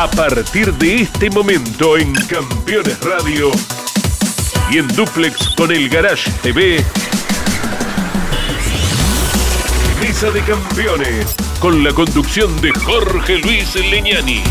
[0.00, 3.50] A partir de este momento en Campeones Radio
[4.70, 6.82] y en Duplex con el Garage TV.
[10.00, 14.42] Mesa de Campeones con la conducción de Jorge Luis Leñani.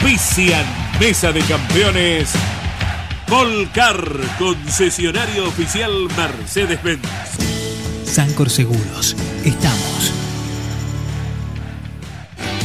[0.00, 0.64] Auspician
[1.00, 2.30] Mesa de Campeones.
[3.28, 3.96] Volcar,
[4.38, 7.02] concesionario oficial Mercedes-Benz.
[8.04, 10.12] Sancor Seguros, estamos.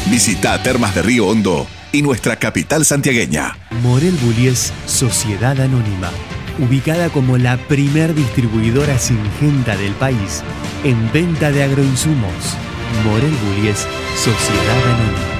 [0.07, 3.57] Visita Termas de Río Hondo y nuestra capital santiagueña.
[3.81, 6.11] Morel Bullies Sociedad Anónima,
[6.59, 10.43] ubicada como la primer distribuidora singenta del país
[10.83, 12.57] en venta de agroinsumos.
[13.03, 15.32] Morel Bullies Sociedad Anónima.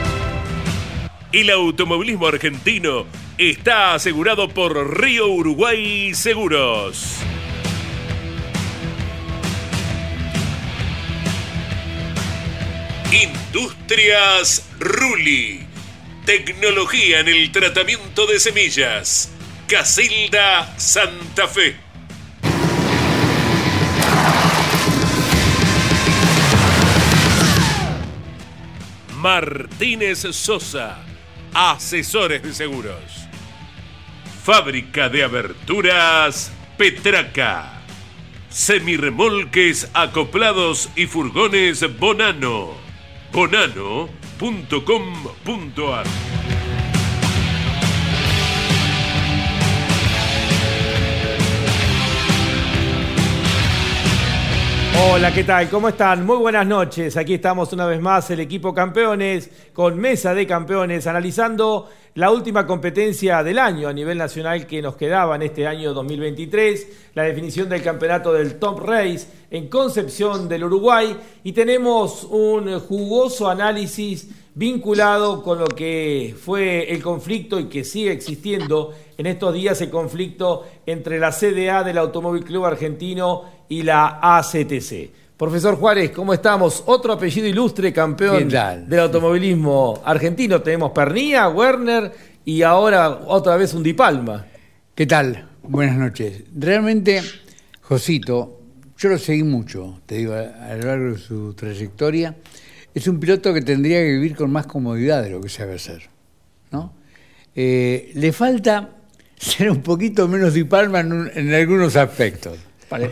[1.33, 3.07] El automovilismo argentino
[3.39, 7.17] está asegurado por Río Uruguay Seguros.
[13.11, 15.65] Industrias Ruli.
[16.23, 19.31] Tecnología en el tratamiento de semillas.
[19.67, 21.75] Casilda Santa Fe.
[29.23, 30.97] Martínez Sosa,
[31.53, 33.27] asesores de seguros.
[34.43, 37.81] Fábrica de aberturas Petraca.
[38.49, 42.73] Semirremolques acoplados y furgones Bonano.
[43.31, 44.13] Bonano.com.ar
[54.95, 55.69] Hola, ¿qué tal?
[55.69, 56.23] ¿Cómo están?
[56.23, 57.17] Muy buenas noches.
[57.17, 62.67] Aquí estamos una vez más, el equipo campeones, con mesa de campeones, analizando la última
[62.67, 67.69] competencia del año a nivel nacional que nos quedaba en este año 2023, la definición
[67.69, 75.41] del campeonato del Top Race en Concepción del Uruguay y tenemos un jugoso análisis vinculado
[75.41, 80.65] con lo que fue el conflicto y que sigue existiendo en estos días el conflicto
[80.85, 85.11] entre la CDA del Automóvil Club Argentino y la ACTC.
[85.37, 86.83] Profesor Juárez, ¿cómo estamos?
[86.85, 90.61] Otro apellido ilustre, campeón del automovilismo argentino.
[90.61, 92.11] Tenemos Pernía, Werner
[92.45, 94.45] y ahora otra vez un Di Palma.
[94.93, 95.49] ¿Qué tal?
[95.63, 96.43] Buenas noches.
[96.55, 97.21] Realmente,
[97.81, 98.59] Josito,
[98.97, 102.35] yo lo seguí mucho, te digo, a lo largo de su trayectoria.
[102.93, 106.09] Es un piloto que tendría que vivir con más comodidad de lo que sabe hacer.
[106.71, 106.93] ¿no?
[107.55, 108.89] Eh, le falta
[109.37, 112.57] ser un poquito menos Di Palma en, en algunos aspectos.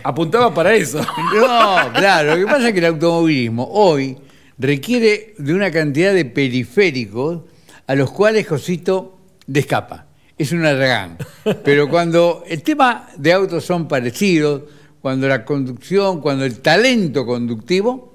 [0.04, 1.00] Apuntaba para eso.
[1.34, 2.36] No, claro.
[2.36, 4.18] Lo que pasa es que el automovilismo hoy
[4.58, 7.42] requiere de una cantidad de periféricos
[7.88, 9.18] a los cuales Josito
[9.48, 10.08] descapa.
[10.38, 11.18] Es un arragán.
[11.64, 14.64] Pero cuando el tema de autos son parecidos,
[15.02, 18.11] cuando la conducción, cuando el talento conductivo,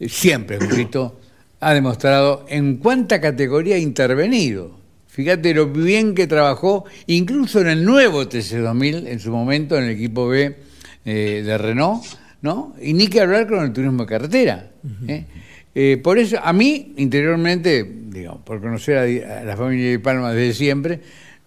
[0.00, 1.18] siempre Josito
[1.60, 4.78] ha demostrado en cuánta categoría ha intervenido.
[5.08, 9.90] Fíjate lo bien que trabajó, incluso en el nuevo TC2000, en su momento, en el
[9.90, 10.56] equipo B
[11.04, 12.04] eh, de Renault,
[12.40, 12.76] ¿no?
[12.80, 14.70] Y ni que hablar con el turismo de carretera.
[15.08, 15.24] ¿eh?
[15.74, 20.32] Eh, por eso, a mí, interiormente, digamos, por conocer a, a la familia de Palma
[20.32, 21.00] desde siempre,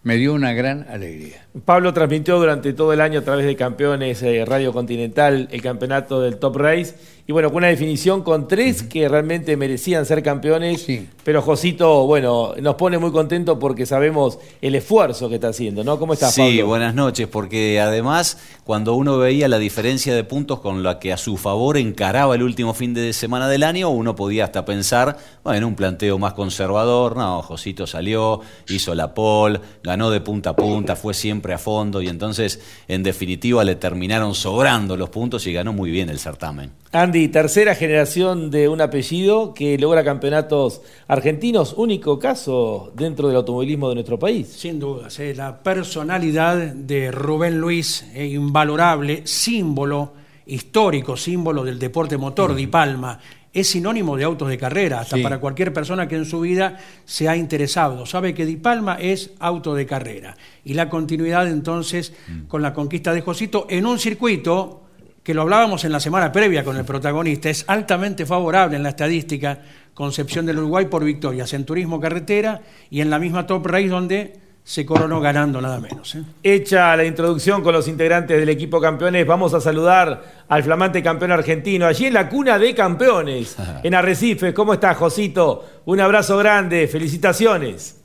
[0.04, 1.46] me dio una gran alegría.
[1.64, 6.38] Pablo transmitió durante todo el año a través de Campeones Radio Continental el campeonato del
[6.38, 6.96] Top Race
[7.32, 10.86] y bueno, con una definición con tres que realmente merecían ser campeones,
[11.24, 15.98] pero Josito, bueno, nos pone muy contento porque sabemos el esfuerzo que está haciendo, ¿no?
[15.98, 20.84] ¿Cómo estás, Sí, buenas noches, porque además cuando uno veía la diferencia de puntos con
[20.84, 24.44] la que a su favor encaraba el último fin de semana del año, uno podía
[24.44, 30.20] hasta pensar, bueno, un planteo más conservador, no, Josito salió, hizo la pole, ganó de
[30.20, 32.60] punta a punta, fue siempre a fondo y entonces
[32.90, 36.72] en definitiva le terminaron sobrando los puntos y ganó muy bien el certamen.
[36.94, 43.90] Andy, tercera generación de un apellido que logra campeonatos argentinos, único caso dentro del automovilismo
[43.90, 44.48] de nuestro país.
[44.48, 50.14] Sin dudas, eh, la personalidad de Rubén Luis, eh, invalorable, símbolo
[50.46, 53.20] histórico, símbolo del deporte motor, Di Palma,
[53.54, 55.24] es sinónimo de autos de carrera, hasta Sí.
[55.24, 58.06] para cualquier persona que en su vida se ha interesado.
[58.06, 60.38] Sabe que Di Palma es auto de carrera.
[60.64, 62.14] Y la continuidad entonces
[62.48, 64.84] con la conquista de Josito en un circuito
[65.24, 68.90] que lo hablábamos en la semana previa con el protagonista, es altamente favorable en la
[68.90, 69.60] estadística
[69.94, 74.40] Concepción del Uruguay por victorias en turismo carretera y en la misma Top Race donde
[74.64, 76.16] se coronó ganando nada menos.
[76.16, 76.24] ¿eh?
[76.42, 81.32] Hecha la introducción con los integrantes del equipo campeones, vamos a saludar al flamante campeón
[81.32, 84.54] argentino, allí en la cuna de campeones, en Arrecife.
[84.54, 85.82] ¿Cómo estás, Josito?
[85.86, 87.98] Un abrazo grande, felicitaciones.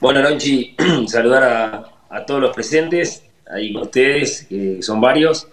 [0.00, 0.74] Bueno, Lonchi,
[1.06, 3.22] saludar a, a todos los presentes,
[3.52, 5.48] ahí con ustedes, que son varios,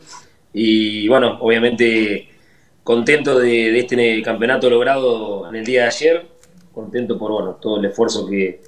[0.53, 2.27] y bueno, obviamente
[2.83, 6.25] contento de, de este campeonato logrado en el día de ayer,
[6.73, 8.61] contento por bueno, todo el esfuerzo que,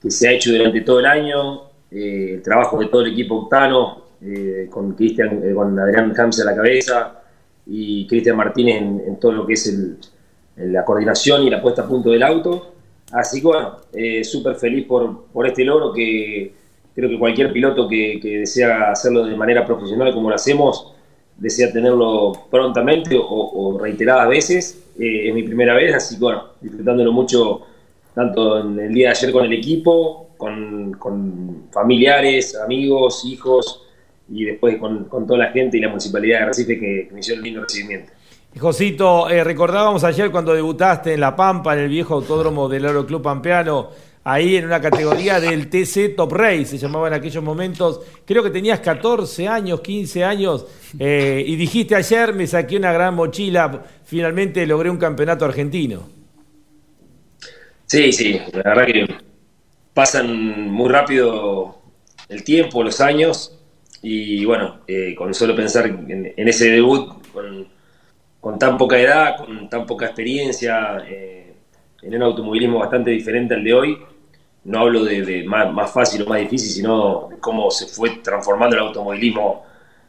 [0.00, 3.42] que se ha hecho durante todo el año, eh, el trabajo de todo el equipo
[3.42, 7.20] octano, eh, con, Cristian, eh, con Adrián Hamza a la cabeza
[7.66, 9.98] y Cristian Martínez en, todo lo que es el,
[10.72, 12.74] la coordinación y la puesta a punto del auto.
[13.12, 13.76] Así que bueno,
[14.22, 16.52] súper feliz por, por este logro que
[16.98, 20.94] creo que cualquier piloto que, desea hacerlo de manera profesional como lo hacemos,
[21.36, 24.84] desea tenerlo prontamente o, reiteradas veces.
[24.98, 27.60] es mi primera vez, así que bueno, disfrutándolo mucho
[28.12, 33.86] tanto en el día de ayer con el equipo, con, familiares, amigos, hijos
[34.28, 37.62] y después con, toda la gente y la municipalidad de Recife que, me hicieron lindo
[37.62, 38.10] recibimiento.
[38.58, 43.22] Josito, eh, recordábamos ayer cuando debutaste en La Pampa, en el viejo autódromo del Aeroclub
[43.22, 43.90] Pampeano,
[44.24, 48.00] ahí en una categoría del TC Top Race, se llamaba en aquellos momentos.
[48.24, 50.66] Creo que tenías 14 años, 15 años,
[50.98, 56.08] eh, y dijiste ayer, me saqué una gran mochila, finalmente logré un campeonato argentino.
[57.86, 59.08] Sí, sí, la verdad que
[59.94, 61.78] pasan muy rápido
[62.28, 63.58] el tiempo, los años,
[64.02, 67.18] y bueno, eh, con solo pensar en, ese debut
[68.40, 71.37] con, tan poca edad, con tan poca experiencia, eh,
[72.02, 73.98] en un automovilismo bastante diferente al de hoy,
[74.64, 78.82] no hablo de, más, fácil o más difícil, sino de cómo se fue transformando el
[78.82, 79.64] automovilismo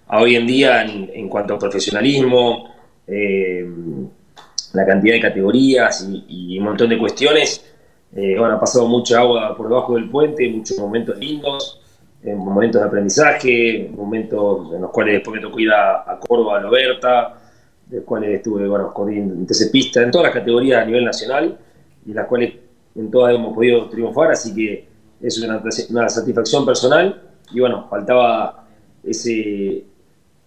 [0.07, 2.73] a hoy en día en, cuanto a profesionalismo,
[3.07, 3.65] eh,
[4.73, 7.65] la cantidad de categorías y, un montón de cuestiones.
[8.15, 11.79] Eh, bueno, ha pasado mucha agua por debajo del puente, muchos momentos lindos,
[12.23, 16.61] eh, momentos de aprendizaje, momentos en los cuales después me tocó ir a, Córdoba, a
[16.61, 17.35] Loberta,
[17.85, 21.57] de los cuales estuve, bueno, corriendo en pista, en todas las categorías a nivel nacional,
[22.05, 22.53] y las cuales
[22.95, 24.87] en todas hemos podido triunfar, así que
[25.21, 28.67] es una, una satisfacción personal, y bueno, faltaba
[29.03, 29.83] ese,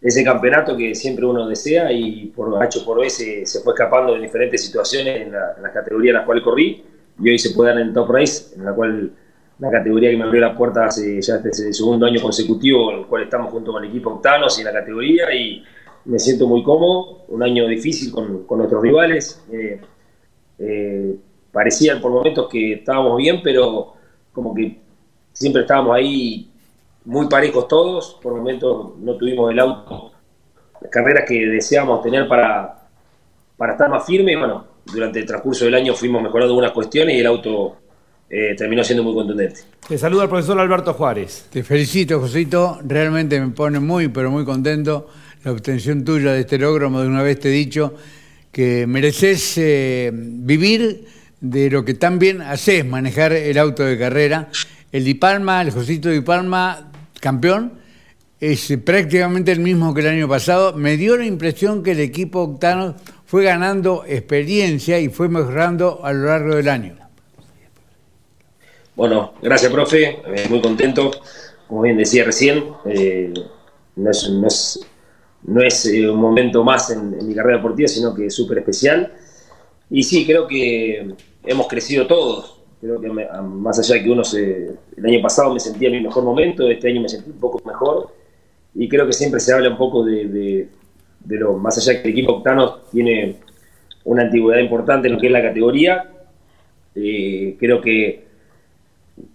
[0.00, 4.20] ese campeonato que siempre uno desea y por hecho por veces se, fue escapando de
[4.20, 6.84] diferentes situaciones en, la, las categorías en las cuales corrí
[7.20, 9.12] y hoy se puede dar en Top Race, en la cual
[9.58, 13.06] la categoría que me abrió la puerta hace ya este segundo año consecutivo, en el
[13.06, 15.62] cual estamos junto con el equipo Octanos y en la categoría y
[16.04, 19.40] me siento muy cómodo, un año difícil con, con nuestros rivales.
[19.52, 19.80] Eh,
[20.58, 21.16] eh,
[21.52, 23.94] parecían por momentos que estábamos bien, pero
[24.32, 24.78] como que
[25.32, 26.50] siempre estábamos ahí
[27.04, 30.12] muy parejos todos, por momentos no tuvimos el auto,
[30.80, 32.88] las carreras que deseábamos tener para,
[33.56, 37.20] para estar más firme, bueno, durante el transcurso del año fuimos mejorando algunas cuestiones y
[37.20, 37.76] el auto
[38.28, 39.60] eh, terminó siendo muy contundente.
[39.86, 41.48] Te saluda el profesor Alberto Juárez.
[41.50, 42.78] Te felicito, Josito.
[42.82, 45.08] Realmente me pone muy, pero muy contento
[45.44, 46.88] la obtención tuya de este logro.
[46.90, 47.94] de una vez te he dicho
[48.50, 51.06] que mereces eh, vivir
[51.42, 54.48] de lo que tan bien haces, manejar el auto de carrera.
[54.92, 57.80] El Di Palma, el Josito Di Palma, campeón,
[58.40, 60.72] es prácticamente el mismo que el año pasado.
[60.74, 62.94] Me dio la impresión que el equipo Octano
[63.26, 66.96] fue ganando experiencia y fue mejorando a lo largo del año.
[68.94, 70.20] Bueno, gracias, profe.
[70.26, 71.10] Eh, muy contento.
[71.66, 73.32] Como bien decía recién, eh,
[73.96, 79.12] no es, eh, un momento más en, mi carrera deportiva, sino que es súper especial.
[79.90, 82.58] Y sí, creo que hemos crecido todos.
[82.80, 84.76] Creo que más allá de que uno se.
[84.96, 87.60] El año pasado me sentía en mi mejor momento, este año me sentí un poco
[87.64, 88.08] mejor.
[88.74, 90.68] Y creo que siempre se habla un poco de
[91.24, 93.36] de lo más allá que el equipo Octano tiene
[94.04, 96.10] una antigüedad importante en lo que es la categoría.
[96.94, 98.26] Eh, creo que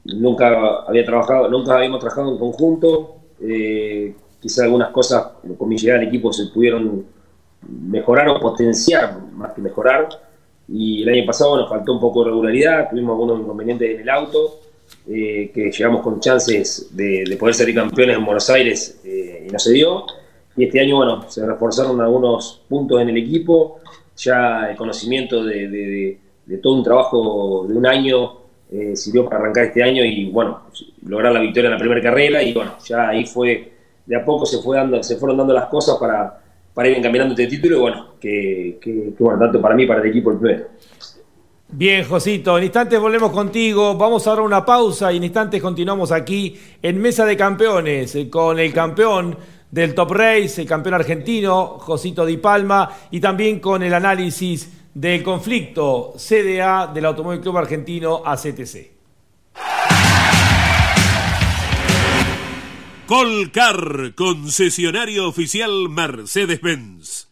[0.05, 3.15] nunca había trabajado, nunca habíamos trabajado en conjunto.
[3.41, 7.05] Eh, quizás algunas cosas con mi llegada al equipo se pudieron
[7.67, 10.09] mejorar o potenciar más que mejorar.
[10.69, 14.09] Y el año pasado nos faltó un poco de regularidad, tuvimos algunos inconvenientes en el
[14.09, 14.59] auto,
[15.09, 19.71] eh, que llegamos con chances de, poder salir campeones en Buenos Aires y no se
[19.71, 20.05] dio.
[20.57, 23.79] Y este año, bueno, se reforzaron algunos puntos en el equipo,
[24.17, 26.17] ya el conocimiento de,
[26.61, 28.37] todo un trabajo de un año
[28.71, 30.63] eh, sirvió para arrancar este año y, bueno,
[31.05, 33.71] lograr la victoria en la primera carrera y, bueno, ya ahí fue,
[34.05, 36.41] de a poco se, fue dando, se fueron dando las cosas para,
[36.77, 40.09] para ir encaminando este título y, bueno, que, que, bueno, tanto para mí para el
[40.09, 40.67] equipo el primero.
[41.69, 46.11] Bien, Josito, en instantes volvemos contigo, vamos a dar una pausa y en instantes continuamos
[46.11, 49.35] aquí en Mesa de Campeones eh, con el campeón
[49.71, 55.23] del Top Race, el campeón argentino, Josito Di Palma, y también con el análisis del
[55.23, 58.96] conflicto CDA del Automóvil Club Argentino ACTC.
[63.07, 67.26] Colcar, concesionario oficial Mercedes-Benz.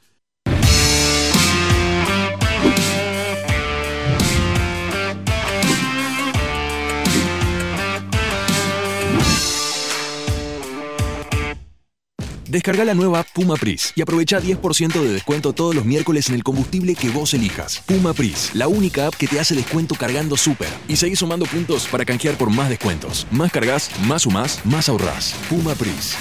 [12.55, 16.43] Descarga la nueva Puma Pris y aprovecha 10% de descuento todos los miércoles en el
[16.45, 17.83] combustible que vos elijas.
[17.85, 20.69] Puma Pris, la única app que te hace descuento cargando súper.
[20.87, 23.27] Y seguís sumando puntos para canjear por más descuentos.
[23.29, 25.35] Más cargas, más sumás, más ahorrás.
[25.49, 26.15] Puma Pris.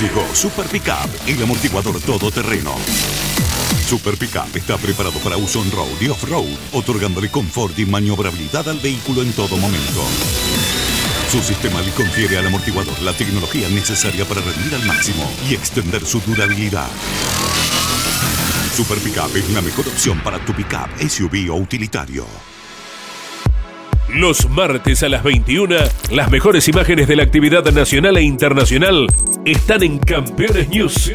[0.00, 2.76] Llegó Super Pickup, el amortiguador todoterreno.
[3.86, 9.22] Super Pickup está preparado para uso on-road y off-road, otorgándole confort y maniobrabilidad al vehículo
[9.22, 10.04] en todo momento.
[11.30, 16.04] Su sistema le confiere al amortiguador la tecnología necesaria para rendir al máximo y extender
[16.04, 16.88] su durabilidad.
[18.74, 22.26] Super Pickup es la mejor opción para tu pickup, SUV o utilitario.
[24.14, 25.76] Los martes a las 21,
[26.10, 29.06] las mejores imágenes de la actividad nacional e internacional
[29.44, 31.12] están en Campeones News,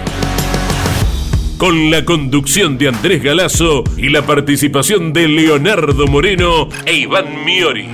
[1.56, 7.88] Con la conducción de Andrés Galazo y la participación de Leonardo Moreno e Iván Miori.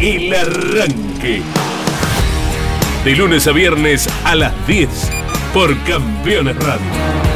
[0.00, 1.42] El arranque.
[3.04, 4.88] De lunes a viernes a las 10
[5.52, 7.31] por Campeones Radio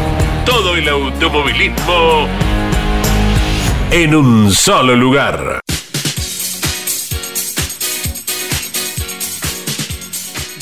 [0.47, 2.29] todo el automovilismo
[3.91, 5.61] en un solo lugar.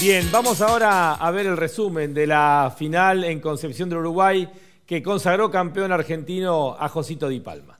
[0.01, 4.49] Bien, vamos ahora a ver el resumen de la final en Concepción del Uruguay
[4.87, 7.79] que consagró campeón argentino a Josito Di Palma.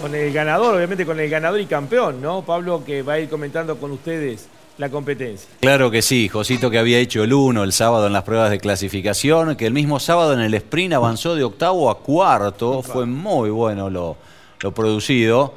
[0.00, 2.42] Con el ganador, obviamente con el ganador y campeón, ¿no?
[2.42, 4.48] Pablo, que va a ir comentando con ustedes
[4.78, 5.48] la competencia.
[5.60, 8.58] Claro que sí, Josito que había hecho el 1 el sábado en las pruebas de
[8.58, 13.50] clasificación, que el mismo sábado en el sprint avanzó de octavo a cuarto, fue muy
[13.50, 14.16] bueno lo,
[14.60, 15.54] lo producido.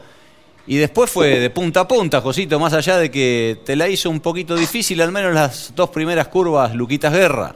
[0.68, 4.10] Y después fue de punta a punta, Josito, más allá de que te la hizo
[4.10, 7.56] un poquito difícil, al menos las dos primeras curvas, Luquitas Guerra.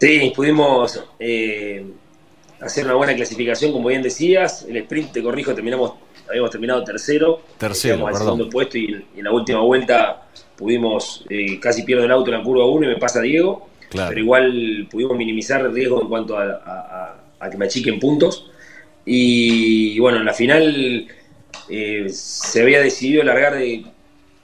[0.00, 1.84] Sí, pudimos eh,
[2.60, 4.64] hacer una buena clasificación, como bien decías.
[4.68, 5.94] El sprint, te corrijo, terminamos
[6.28, 7.40] habíamos terminado tercero.
[7.58, 10.22] Tercero, al segundo puesto y, en la última vuelta
[10.56, 13.68] pudimos, eh, casi pierdo el auto en la curva 1 y me pasa Diego.
[13.90, 17.16] Pero igual pudimos minimizar el riesgo en cuanto a,
[17.50, 18.50] que me achiquen puntos.
[19.06, 21.08] Y, bueno, en la final
[21.70, 23.84] eh, se había decidido largar de,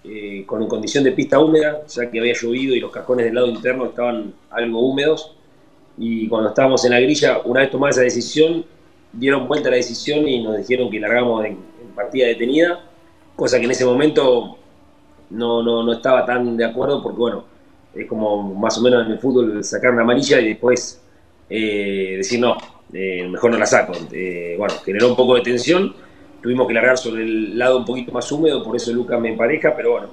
[0.05, 3.49] eh, con condición de pista húmeda, ya que había llovido y los cajones del lado
[3.49, 5.35] interno estaban algo húmedos.
[5.99, 8.65] Y cuando estábamos en la grilla, una vez tomada esa decisión,
[9.13, 11.59] dieron vuelta a la decisión y nos dijeron que largamos en,
[11.95, 12.85] partida detenida,
[13.37, 14.59] cosa que en ese momento
[15.31, 17.45] no, no, estaba tan de acuerdo porque, bueno,
[17.95, 21.01] es como más o menos en el fútbol sacar una amarilla y después
[21.49, 22.57] eh, decir no,
[22.93, 23.93] eh, mejor no la saco.
[24.13, 25.95] Eh, bueno, generó un poco de tensión,
[26.43, 29.75] tuvimos que largar sobre el lado un poquito más húmedo, por eso Lucas me empareja,
[29.77, 30.09] pero bueno,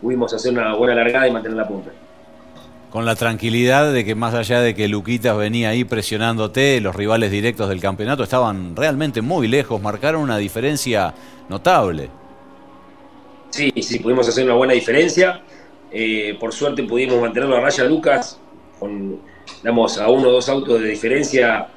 [0.00, 1.90] pudimos hacer una buena largada y mantener la punta
[2.90, 7.30] con la tranquilidad de que más allá de que Luquitas venía ahí presionándote, los rivales
[7.30, 11.12] directos del campeonato estaban realmente muy lejos, marcaron una diferencia
[11.48, 12.08] notable.
[13.50, 15.40] Sí, sí, pudimos hacer una buena diferencia.
[15.90, 18.40] Eh, por suerte pudimos mantener la raya Lucas
[18.78, 19.20] con,
[19.62, 21.68] digamos, a uno o dos autos de diferencia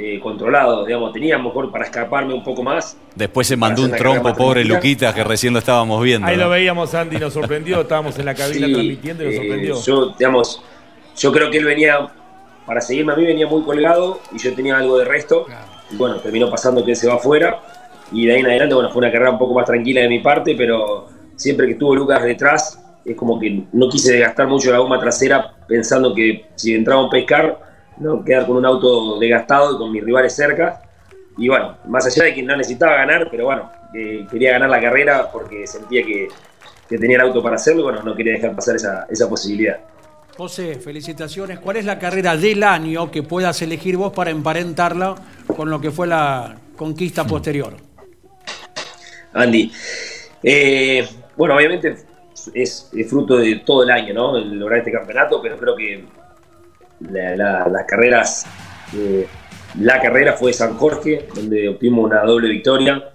[0.00, 2.96] eh, controlados, digamos, tenía mejor para escaparme un poco más.
[3.16, 6.28] Después se mandó un trompo, pobre Luquita, que recién lo estábamos viendo.
[6.28, 6.44] Ahí ¿no?
[6.44, 9.82] lo veíamos, Andy, nos sorprendió, estábamos en la cabina Sí, transmitiendo y nos eh, sorprendió.
[9.82, 10.62] yo, digamos,
[11.16, 12.12] yo creo que él venía,
[12.64, 15.46] para seguirme a mí, venía muy colgado y yo tenía algo de resto.
[15.90, 17.60] Y bueno, terminó pasando que él se va afuera.
[18.12, 20.20] Y de ahí en adelante, bueno, fue una carrera un poco más tranquila de mi
[20.20, 24.78] parte, pero siempre que estuvo Lucas detrás, es como que no quise desgastar mucho la
[24.78, 27.67] goma trasera pensando que si entraba un pescar,
[28.00, 30.82] no quedar con un auto desgastado y con mis rivales cerca.
[31.36, 34.80] Y bueno, más allá de que no necesitaba ganar, pero bueno, eh, quería ganar la
[34.80, 36.28] carrera porque sentía que,
[36.88, 39.78] que tenía el auto para hacerlo y bueno, no quería dejar pasar esa, esa posibilidad.
[40.36, 41.58] José, felicitaciones.
[41.58, 45.16] ¿Cuál es la carrera del año que puedas elegir vos para emparentarla
[45.56, 47.74] con lo que fue la conquista posterior?
[49.32, 49.72] Andy.
[50.42, 51.96] Eh, bueno, obviamente
[52.54, 54.36] es, es fruto de todo el año, ¿no?
[54.36, 56.04] El lograr este campeonato, pero creo que
[57.00, 58.46] la- la- las carreras,
[58.96, 59.26] eh,
[59.80, 63.10] la carrera fue San Jorge, donde obtuvimos una doble victoria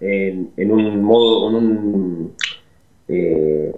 [0.00, 2.34] en, en un modo, en un,
[3.08, 3.72] eh,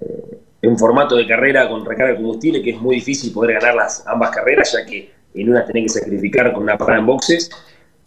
[0.63, 4.07] un formato de carrera con recarga de combustible que es muy difícil poder ganar las
[4.07, 7.51] ambas carreras, ya que en una tenés que sacrificar con una parada en boxes.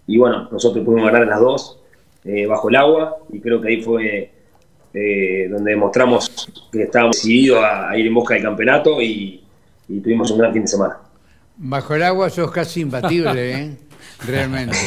[0.07, 1.79] Y bueno, nosotros pudimos ganar las dos
[2.25, 4.29] eh, bajo el agua y creo que ahí fue
[4.93, 9.41] eh, donde demostramos que estábamos decididos a, ir en busca del campeonato y
[9.87, 10.97] tuvimos un gran fin de semana.
[11.57, 13.77] Bajo el agua sos casi imbatible, ¿eh?
[14.25, 14.77] Realmente.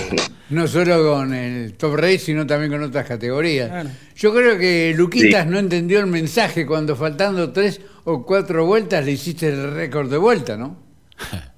[0.51, 3.87] No solo con el Top Race, sino también con otras categorías.
[4.17, 5.51] Yo creo que Luquitas Sí.
[5.51, 10.19] no entendió el mensaje cuando faltando tres o cuatro vueltas le hiciste el récord de
[10.19, 10.77] vuelta, ¿no?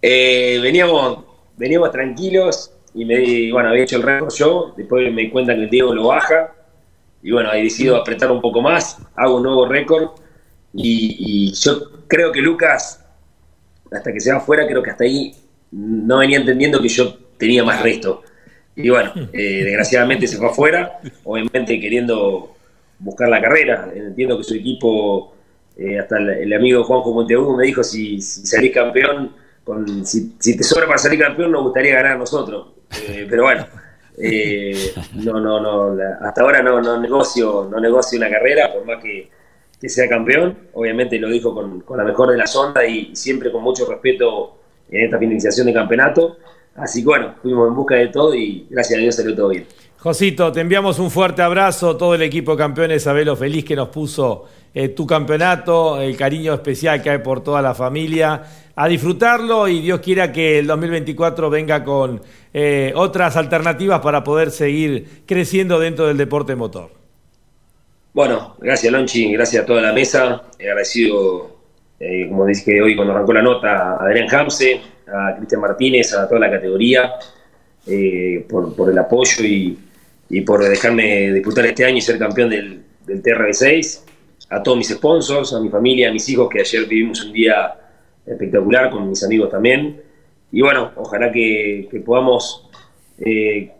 [0.00, 1.24] Eh, veníamos,
[1.56, 5.56] veníamos tranquilos y me y bueno, había hecho el récord yo, después me di cuenta
[5.56, 6.54] que el Diego lo baja
[7.20, 10.10] y bueno, ahí decido apretar un poco más, hago un nuevo récord
[10.72, 13.04] y, y yo creo que Lucas,
[13.90, 15.34] hasta que se va afuera, creo que hasta ahí
[15.72, 18.22] no venía entendiendo que yo tenía más resto.
[18.76, 22.54] Y bueno, eh, desgraciadamente se fue afuera, obviamente queriendo
[22.98, 23.90] buscar la carrera.
[23.94, 25.34] Entiendo que su equipo,
[25.76, 29.32] eh, hasta el, amigo Juanjo Monteagudo me dijo, si, si salís campeón,
[29.64, 32.68] con, si, si te sobra para salir campeón, nos gustaría ganar nosotros.
[33.08, 33.66] Eh, pero bueno,
[34.20, 39.02] eh, no, no, no, hasta ahora no, no negocio, no negocio una carrera, por más
[39.02, 39.30] que,
[39.80, 40.56] que sea campeón.
[40.74, 44.58] Obviamente lo dijo con, la mejor de las ondas y siempre con mucho respeto
[44.90, 46.38] en esta finalización de campeonato.
[46.76, 49.66] Así que bueno, fuimos en busca de todo y gracias a Dios salió todo bien.
[49.98, 53.74] Josito, te enviamos un fuerte abrazo, todo el equipo de campeones, sabés lo feliz que
[53.74, 58.44] nos puso eh, tu campeonato, el cariño especial que hay por toda la familia,
[58.76, 62.22] a disfrutarlo y Dios quiera que el 2024 venga con
[62.54, 66.97] eh, otras alternativas para poder seguir creciendo dentro del deporte motor.
[68.12, 71.58] Bueno, gracias Lonchi, gracias a toda la mesa, He agradecido,
[72.00, 76.26] eh, como dije hoy cuando arrancó la nota, a Adrián Hamse, a Cristian Martínez, a
[76.26, 77.12] toda la categoría,
[77.86, 79.78] eh, por, el apoyo y,
[80.40, 84.00] por dejarme disputar este año y ser campeón del, del TRB6,
[84.50, 87.74] a todos mis sponsors, a mi familia, a mis hijos, que ayer vivimos un día
[88.26, 90.00] espectacular con mis amigos también.
[90.50, 92.68] Y bueno, ojalá que, que podamos
[93.18, 93.72] eh,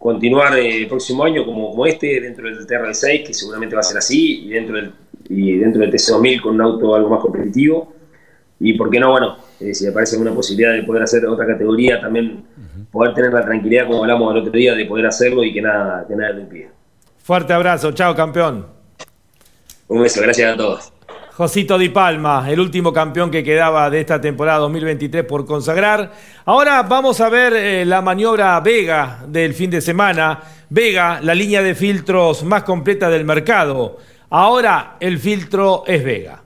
[0.00, 3.98] continuar el próximo año como, como este, dentro del TR6, que seguramente va a ser
[3.98, 4.92] así, y dentro del,
[5.28, 7.92] y dentro del TC2000 con un auto algo más competitivo.
[8.58, 11.46] Y por qué no, bueno, eh, si me parece alguna posibilidad de poder hacer otra
[11.46, 12.44] categoría, también
[12.90, 16.06] poder tener la tranquilidad, como hablamos el otro día, de poder hacerlo y que nada,
[16.08, 16.68] que nada lo impida.
[17.18, 18.66] Fuerte abrazo, chao campeón.
[19.88, 20.92] Un beso, gracias a todos.
[21.40, 26.12] Josito Di Palma, el último campeón que quedaba de esta temporada 2023 por consagrar.
[26.44, 30.38] Ahora vamos a ver eh, la maniobra Vega del fin de semana.
[30.68, 33.96] Vega, la línea de filtros más completa del mercado.
[34.28, 36.42] Ahora el filtro es Vega.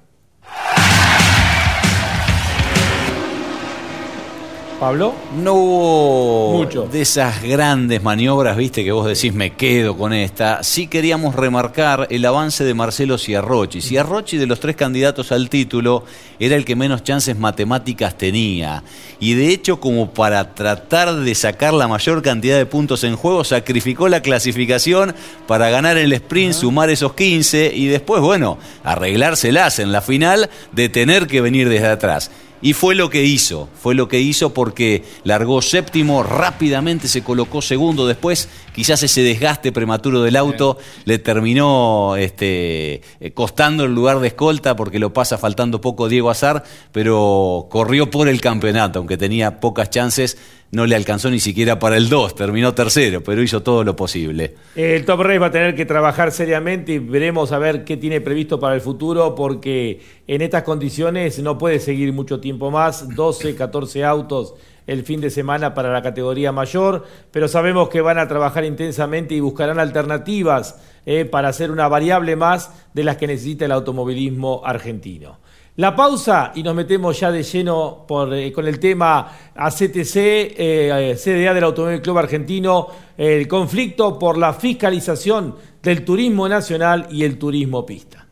[4.85, 5.15] Pablo.
[5.43, 6.83] No hubo Mucho.
[6.83, 10.63] de esas grandes maniobras, viste, que vos decís me quedo con esta.
[10.63, 13.81] Sí queríamos remarcar el avance de Marcelo Ciarrochi.
[13.81, 16.05] Ciarrochi, de los tres candidatos al título,
[16.39, 18.85] era el que menos chances matemáticas tenía.
[19.21, 23.43] Y de hecho, como para tratar de sacar la mayor cantidad de puntos en juego,
[23.43, 25.15] sacrificó la clasificación
[25.47, 30.91] para ganar el sprint, sumar esos 15 y después, bueno, arreglárselas en la final de
[30.91, 32.31] tener que venir desde atrás.
[32.65, 37.61] Y fue lo que hizo, fue lo que hizo porque largó séptimo, rápidamente se colocó
[37.61, 44.19] segundo, después quizás ese desgaste prematuro del auto le terminó este, eh, costando el lugar
[44.21, 49.19] de escolta porque lo pasa faltando poco Diego Azar, pero corrió por el campeonato, aunque
[49.19, 50.39] tenía pocas chances,
[50.71, 54.55] no le alcanzó ni siquiera para el 2, terminó tercero, pero hizo todo lo posible.
[54.75, 58.21] El Top Race va a tener que trabajar seriamente y veremos a ver qué tiene
[58.21, 63.55] previsto para el futuro, porque en estas condiciones no puede seguir mucho tiempo más, 12,
[63.55, 64.55] 14 autos
[64.87, 69.35] el fin de semana para la categoría mayor, pero sabemos que van a trabajar intensamente
[69.35, 74.63] y buscarán alternativas eh, para hacer una variable más de las que necesita el automovilismo
[74.65, 75.39] argentino.
[75.77, 81.53] La pausa y nos metemos ya de lleno eh, con el tema ACTC, eh, CDA
[81.53, 82.87] del Automóvil Club Argentino,
[83.19, 88.24] el conflicto por la fiscalización del turismo nacional y el turismo pista.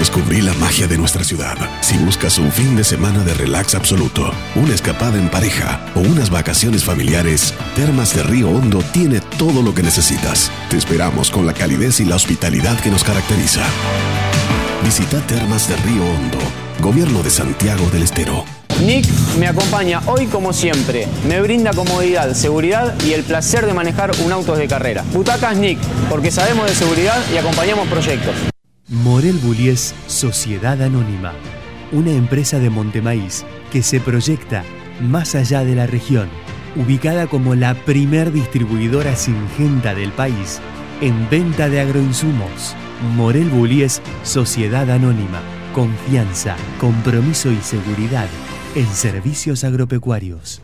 [0.00, 1.58] Descubrí la magia de nuestra ciudad.
[1.82, 6.30] Si buscas un fin de semana de relax absoluto, una escapada en pareja o unas
[6.30, 10.50] vacaciones familiares, Termas de Río Hondo tiene todo lo que necesitas.
[10.70, 13.62] Te esperamos con la calidez y la hospitalidad que nos caracteriza.
[14.82, 16.38] Visita Termas de Río Hondo,
[16.80, 18.46] Gobierno de Santiago del Estero.
[18.82, 19.06] Nick
[19.38, 21.08] me acompaña hoy como siempre.
[21.28, 25.04] Me brinda comodidad, seguridad y el placer de manejar un auto de carrera.
[25.12, 28.34] Butacas Nick, porque sabemos de seguridad y acompañamos proyectos.
[28.90, 31.32] Morel Bullies Sociedad Anónima,
[31.92, 34.64] una empresa de Montemaíz que se proyecta
[35.00, 36.28] más allá de la región,
[36.74, 40.60] ubicada como la primer distribuidora singenta del país
[41.00, 42.74] en venta de agroinsumos.
[43.14, 45.40] Morel Bullies Sociedad Anónima,
[45.72, 48.26] confianza, compromiso y seguridad
[48.74, 50.62] en servicios agropecuarios.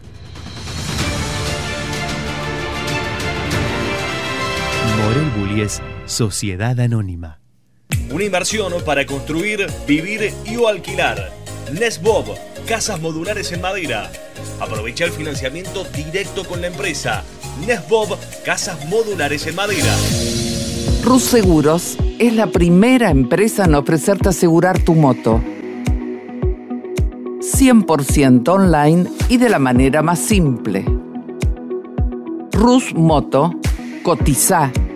[5.00, 7.45] Morel Bullies Sociedad Anónima.
[8.10, 11.32] Una inversión para construir, vivir y o alquilar.
[11.72, 14.10] Nesbob, casas modulares en madera.
[14.60, 17.24] Aprovecha el financiamiento directo con la empresa.
[17.66, 19.92] Nesbob, casas modulares en madera.
[21.02, 25.42] Rus Seguros es la primera empresa en ofrecerte asegurar tu moto.
[27.40, 30.84] 100% online y de la manera más simple.
[32.52, 33.52] Rus Moto,
[34.02, 34.72] cotiza,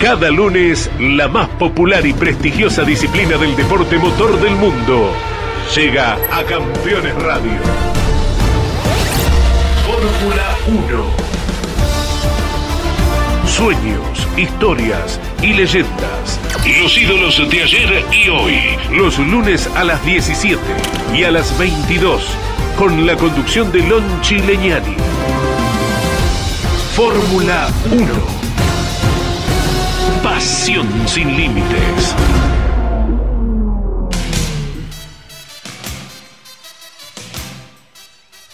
[0.00, 5.12] Cada lunes, la más popular y prestigiosa disciplina del deporte motor del mundo
[5.76, 7.60] llega a Campeones Radio.
[9.84, 11.04] Fórmula 1.
[13.46, 16.40] Sueños, historias y leyendas.
[16.80, 18.58] Los ídolos de ayer y hoy.
[18.90, 20.58] Los lunes a las 17
[21.14, 22.22] y a las 22.
[22.78, 24.96] Con la conducción de Lonchi Leñani.
[26.96, 28.39] Fórmula 1
[30.40, 32.16] Pasión sin límites.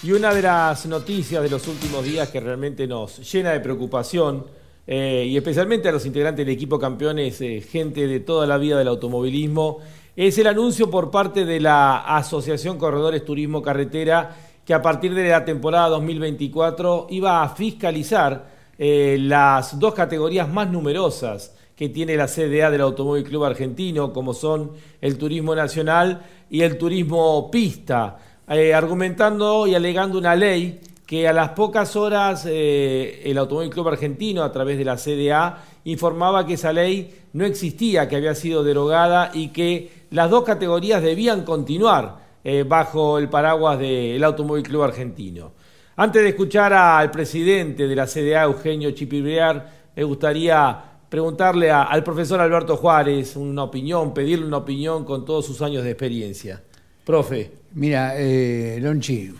[0.03, 4.47] Y una de las noticias de los últimos días que realmente nos llena de preocupación,
[4.85, 8.77] eh, y especialmente a los integrantes del equipo campeones, eh, gente de toda la vida
[8.79, 9.79] del automovilismo,
[10.17, 15.29] es el anuncio por parte de la Asociación Corredores Turismo Carretera que a partir de
[15.29, 22.27] la temporada 2024 iba a fiscalizar eh, las dos categorías más numerosas que tiene la
[22.27, 28.17] CDA del Automóvil Club Argentino, como son el turismo nacional y el turismo pista,
[28.49, 33.89] eh, argumentando y alegando una ley que a las pocas horas eh, el Automóvil Club
[33.89, 38.65] Argentino, a través de la CDA, informaba que esa ley no existía, que había sido
[38.65, 44.83] derogada y que las dos categorías debían continuar eh, bajo el paraguas del Automóvil Club
[44.83, 45.53] Argentino.
[45.97, 52.41] Antes de escuchar al presidente de la CDA, Eugenio Chipibrear, me gustaría preguntarle al profesor
[52.41, 56.63] Alberto Juárez una opinión, pedirle una opinión con todos sus años de experiencia.
[57.05, 57.53] Profe.
[57.75, 59.33] Mira, eh, Lonchi,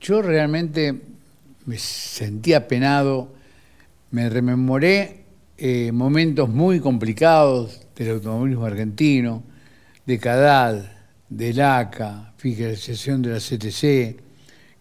[0.00, 1.00] yo realmente
[1.66, 3.28] me sentí apenado,
[4.10, 5.24] me rememoré
[5.56, 9.42] eh, momentos muy complicados del automovilismo argentino,
[10.04, 10.84] de CADAD,
[11.28, 14.20] del ACA, fiscalización de la CTC,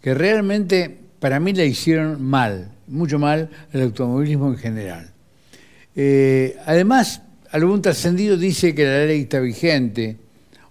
[0.01, 5.12] que realmente para mí la hicieron mal, mucho mal al automovilismo en general.
[5.95, 10.17] Eh, además, algún trascendido dice que la ley está vigente,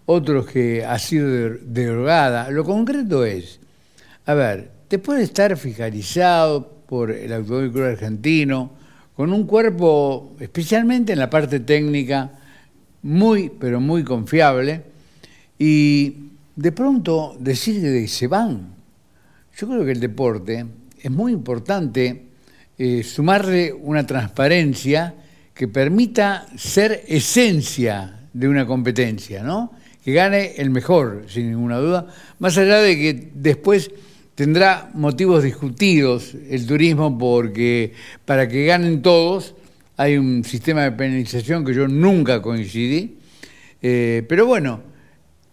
[0.07, 1.29] otros que ha sido
[1.63, 2.51] derogada.
[2.51, 3.61] Lo concreto es,
[4.27, 8.73] a ver, te puede estar fiscalizado por el Automóvil Argentino,
[9.15, 12.31] con un cuerpo, especialmente en la parte técnica,
[13.03, 14.83] muy, pero muy confiable,
[15.59, 16.17] y
[16.57, 18.75] de pronto decir que se van.
[19.57, 20.67] Yo creo que el deporte
[21.01, 22.32] es muy importante
[22.85, 25.15] eh, sumarle una transparencia
[25.55, 29.71] que permita ser esencia de una competencia, ¿no?
[30.05, 32.09] Que gane el mejor, sin ninguna duda,
[32.41, 33.89] más allá de que después
[34.35, 37.93] tendrá motivos discutidos el turismo porque
[38.25, 39.55] para que ganen todos
[39.97, 43.17] hay un sistema de penalización que yo nunca coincidí,
[43.81, 44.81] eh, pero bueno,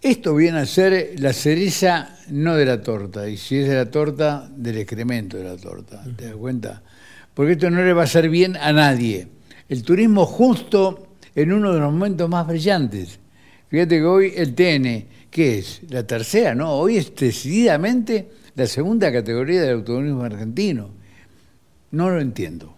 [0.02, 3.92] esto viene a ser la cereza no de la torta, y si es de la
[3.92, 6.82] torta, del excremento de la torta, ¿te das cuenta?
[7.40, 9.30] Porque esto no le va a hacer bien a nadie.
[9.70, 13.18] El turismo justo en uno de los momentos más brillantes.
[13.70, 15.80] Fíjate que hoy el TN, ¿qué es?
[15.90, 16.74] La tercera, ¿no?
[16.74, 20.90] Hoy es decididamente la segunda categoría del automovilismo argentino.
[21.92, 22.76] No lo entiendo.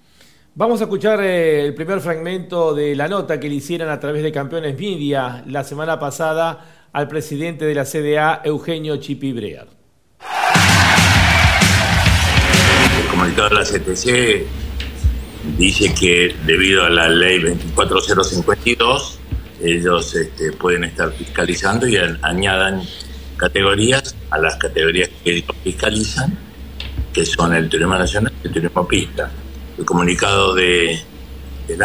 [0.53, 4.21] Vamos a escuchar eh, el primer fragmento de la nota que le hicieron a través
[4.21, 9.80] de Campeones Media la semana pasada al presidente de la CDA, Eugenio Chipibrear.
[13.21, 14.47] Comunicado de la CTC
[15.55, 19.19] dice que debido a la ley 24052,
[19.61, 22.81] ellos este, pueden estar fiscalizando y añadan
[23.37, 26.35] categorías a las categorías que fiscalizan,
[27.13, 29.31] que son el turismo nacional y el turismo pista.
[29.77, 30.99] El comunicado de,
[31.67, 31.81] del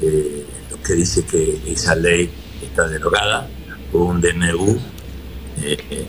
[0.00, 0.46] eh,
[0.86, 2.30] que dice que esa ley
[2.62, 3.48] está derogada,
[3.92, 4.80] un DNU
[5.60, 6.06] eh,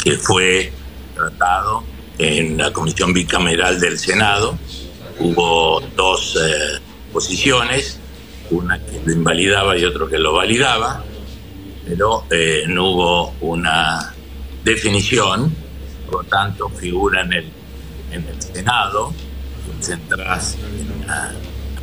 [0.00, 0.70] que fue
[1.16, 4.58] tratado en la Comisión Bicameral del Senado.
[5.20, 6.80] Hubo dos eh,
[7.12, 7.98] posiciones,
[8.50, 11.04] una que lo invalidaba y otra que lo validaba,
[11.86, 14.14] pero eh, no hubo una
[14.64, 15.54] definición,
[16.06, 17.52] por lo tanto figura en el,
[18.12, 19.12] en el Senado,
[19.80, 20.56] si en las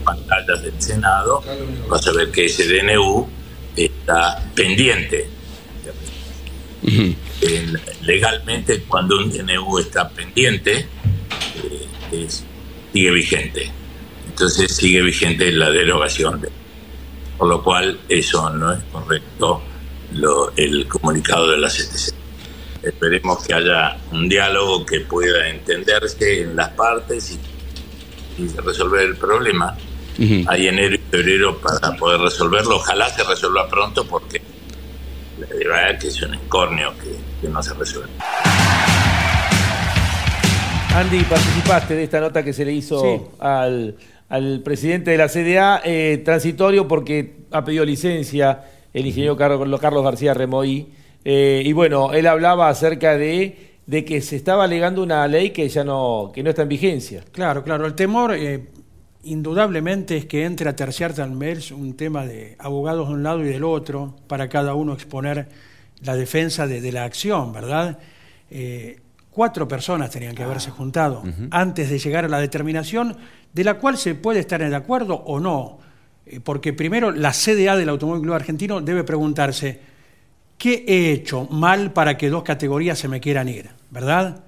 [0.04, 1.44] pantallas del Senado,
[1.90, 3.28] vas a ver que ese DNU
[3.76, 5.30] está pendiente.
[8.02, 10.88] Legalmente, cuando un DNU está pendiente,
[12.12, 12.28] eh,
[12.92, 13.72] sigue vigente.
[14.28, 16.48] Entonces sigue vigente la derogación.
[17.38, 19.62] por lo cual, eso no es correcto
[20.56, 22.14] el comunicado de la CTC.
[22.84, 27.32] Esperemos que haya un diálogo que pueda entenderse en las partes
[28.38, 29.76] y, y resolver el problema
[30.48, 32.78] hay enero y febrero para poder resolverlo.
[32.78, 34.42] Ojalá se resuelva pronto porque
[35.50, 38.10] verdad que es un escornio que, no se resuelve.
[40.96, 43.96] Andy, participaste de esta nota que se le hizo al,
[44.64, 50.34] presidente de la CDA, eh, transitorio porque ha pedido licencia el ingeniero Carlos, Carlos García
[50.34, 50.88] Remoí.
[51.24, 55.68] Eh, y bueno, él hablaba acerca de, de, que se estaba alegando una ley que
[55.68, 57.24] ya no, que no está en vigencia.
[57.32, 57.86] Claro, claro.
[57.86, 58.68] El temor, eh,
[59.26, 63.48] indudablemente es que entre a terciar también un tema de abogados de un lado y
[63.48, 65.50] del otro, para cada uno exponer
[66.02, 68.00] la defensa de, la acción, ¿verdad?
[68.50, 69.00] Eh,
[69.32, 73.18] cuatro personas tenían que haberse juntado antes de llegar a la determinación
[73.54, 75.80] de la cual se puede estar de acuerdo o no.
[76.26, 79.80] Eh, porque primero la CDA del Automóvil Club Argentino debe preguntarse,
[80.58, 83.70] ¿qué he hecho mal para que dos categorías se me quieran ir?
[83.92, 84.44] ¿Verdad?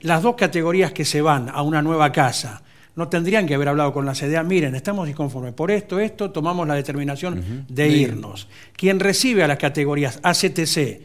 [0.00, 2.62] Las dos categorías que se van a una nueva casa,
[2.96, 6.66] no tendrían que haber hablado con la CDA, miren, estamos disconformes por esto, esto, tomamos
[6.66, 8.48] la determinación de irnos.
[8.74, 11.02] Quien recibe a las categorías ACTC,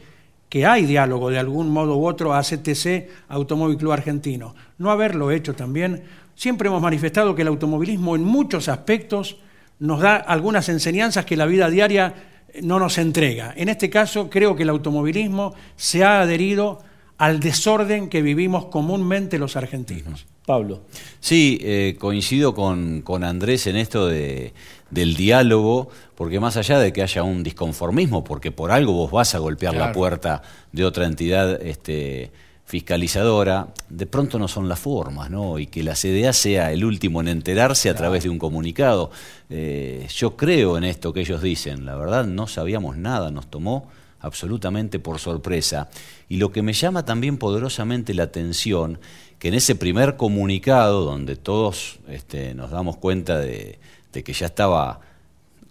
[0.48, 5.54] que hay diálogo de algún modo u otro, ACTC, Automóvil Club Argentino, no haberlo hecho
[5.54, 6.02] también,
[6.34, 9.36] siempre hemos manifestado que el automovilismo en muchos aspectos
[9.78, 12.14] nos da algunas enseñanzas que la vida diaria
[12.62, 13.52] no nos entrega.
[13.54, 16.82] En este caso, creo que el automovilismo se ha adherido
[17.18, 20.26] al desorden que vivimos comúnmente los argentinos.
[20.46, 20.82] Pablo.
[21.20, 24.54] Sí, eh, coincido con, Andrés en esto de,
[24.90, 29.34] del diálogo, porque más allá de que haya un disconformismo, porque por algo vos vas
[29.34, 32.32] a golpear la puerta de otra entidad este,
[32.64, 35.58] fiscalizadora, de pronto no son las formas, ¿no?
[35.58, 39.10] Y que la CDA sea el último en enterarse a través de un comunicado.
[39.50, 43.88] Eh, yo creo en esto que ellos dicen, la verdad no sabíamos nada, nos tomó
[44.20, 45.90] absolutamente por sorpresa.
[46.28, 48.98] Y lo que me llama también poderosamente la atención
[49.42, 53.80] que en ese primer comunicado, donde todos este, nos damos cuenta de,
[54.12, 55.00] que ya estaba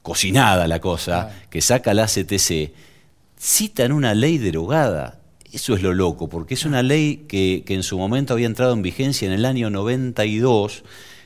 [0.02, 2.74] cocinada la cosa, que saca la CTC,
[3.40, 5.22] citan una ley derogada.
[5.54, 8.82] Eso es lo loco, porque es una ley que, en su momento había entrado en
[8.82, 10.84] vigencia en el año 92,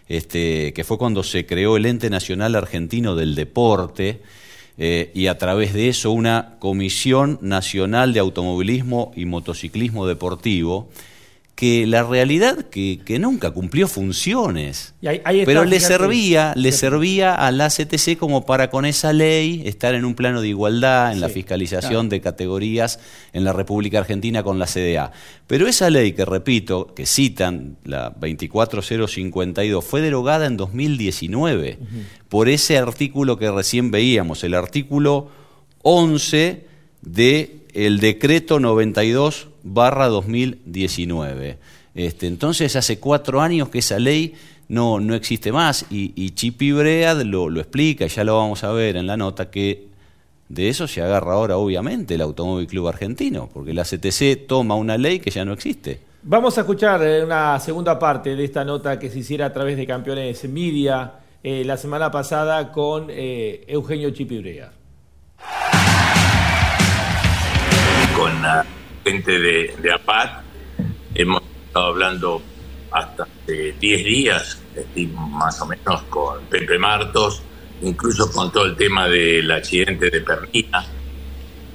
[0.08, 4.22] este, que fue cuando se creó el Ente Nacional Argentino del Deporte,
[4.78, 10.92] eh, y a través de eso una Comisión Nacional de Automovilismo y Motociclismo Deportivo,
[11.56, 14.94] que la realidad que, que nunca cumplió funciones.
[15.02, 18.86] Y ahí- ahí está, Pero le servía, le servía a la CTC como para con
[18.86, 22.10] esa ley estar en un plano de igualdad en la fiscalización claro.
[22.10, 23.00] de categorías
[23.32, 25.14] en la República Argentina con la CDA.
[25.48, 31.80] Pero esa ley que repito, que citan, la 24052, fue derogada en 2019
[32.28, 35.30] por ese artículo que recién veíamos, el artículo
[35.84, 36.66] 11
[37.02, 41.58] de el decreto 92 barra 2019.
[41.94, 44.36] Este, entonces hace cuatro años que esa ley
[44.68, 48.64] no, no existe más y, y Chipi Bread lo, lo explica, y ya lo vamos
[48.64, 49.88] a ver en la nota, que
[50.48, 54.98] de eso se agarra ahora obviamente el Automóvil Club Argentino, porque la CTC toma una
[54.98, 56.00] ley que ya no existe.
[56.24, 59.78] Vamos a escuchar eh, una segunda parte de esta nota que se hiciera a través
[59.78, 64.72] de Campeones Media eh, la semana pasada con eh, Eugenio Chipibrea.
[68.16, 68.65] con la
[69.06, 70.44] gente de, de APAT.
[71.14, 72.42] Hemos estado hablando
[72.92, 74.62] hasta hace 10 días,
[75.14, 77.42] más o menos, con Pepe Martos,
[77.82, 80.86] incluso con todo el tema del accidente de Pernilla,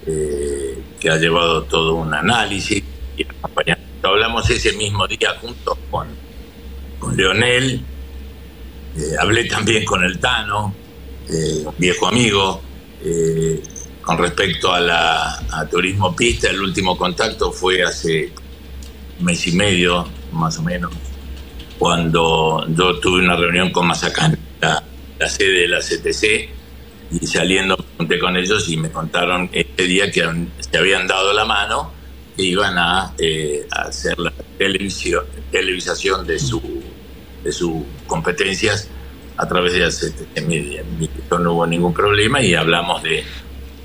[0.07, 2.83] eh, que ha llevado todo un análisis
[3.17, 4.09] y acompañamiento.
[4.09, 6.09] Hablamos ese mismo día juntos con,
[6.99, 7.81] con Leonel,
[8.97, 10.75] eh, hablé también con el Tano,
[11.29, 12.63] eh, un viejo amigo,
[14.03, 18.33] con respecto a la turismo pista, el último contacto fue hace
[19.21, 20.93] mes y medio, más o menos,
[21.79, 24.83] cuando yo tuve una reunión con Mazacán, la,
[25.19, 26.61] la sede de la CTC,
[27.13, 30.27] y saliendo conté con ellos y me contaron ese día que
[30.61, 31.91] se habían dado la mano
[32.37, 36.61] que iban a, eh, hacer la televisión, televisación de su
[37.43, 38.89] de sus competencias
[39.37, 40.85] a través de la CTC Media.
[41.31, 43.25] No hubo ningún problema y hablamos de,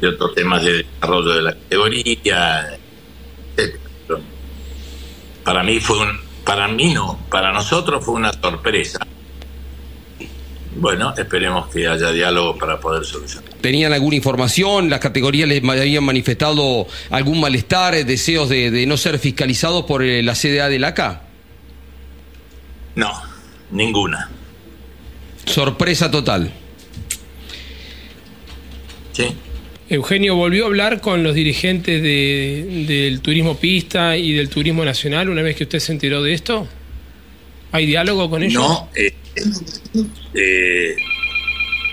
[0.02, 2.78] de otros temas de desarrollo de la categoría.
[3.56, 3.84] etcétera.
[4.08, 4.20] Pero
[5.44, 9.00] Para mí fue un, para mí no, para nosotros fue una sorpresa.
[10.78, 13.50] Bueno, esperemos que haya diálogo para poder solucionar.
[13.62, 14.90] ¿Tenían alguna información?
[14.90, 20.04] ¿Las categorías les habían manifestado algún malestar, eh, deseos de, de no ser fiscalizados por
[20.04, 21.22] eh, la CDA del ACA?
[22.96, 23.10] No,
[23.72, 24.30] ninguna.
[25.46, 26.52] Sorpresa total.
[29.14, 29.34] Sí.
[29.90, 35.30] Eugenio, ¿volvió a hablar con los dirigentes de- del turismo pista y del turismo nacional
[35.30, 36.68] una vez que usted se enteró de esto?
[37.72, 38.64] ¿Hay diálogo con ellos?
[38.64, 39.14] No, eh,
[40.34, 40.96] eh,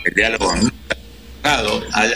[0.04, 0.70] el diálogo no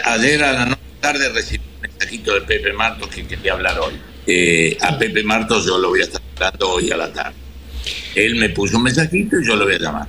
[0.06, 3.94] ayer a la tarde recibí un mensajito de Pepe Martos que quería hablar hoy.
[4.26, 7.34] Eh, a Pepe Martos yo lo voy a estar hablando hoy a la tarde.
[8.14, 10.06] Él me puso un mensajito y yo lo voy a llamar.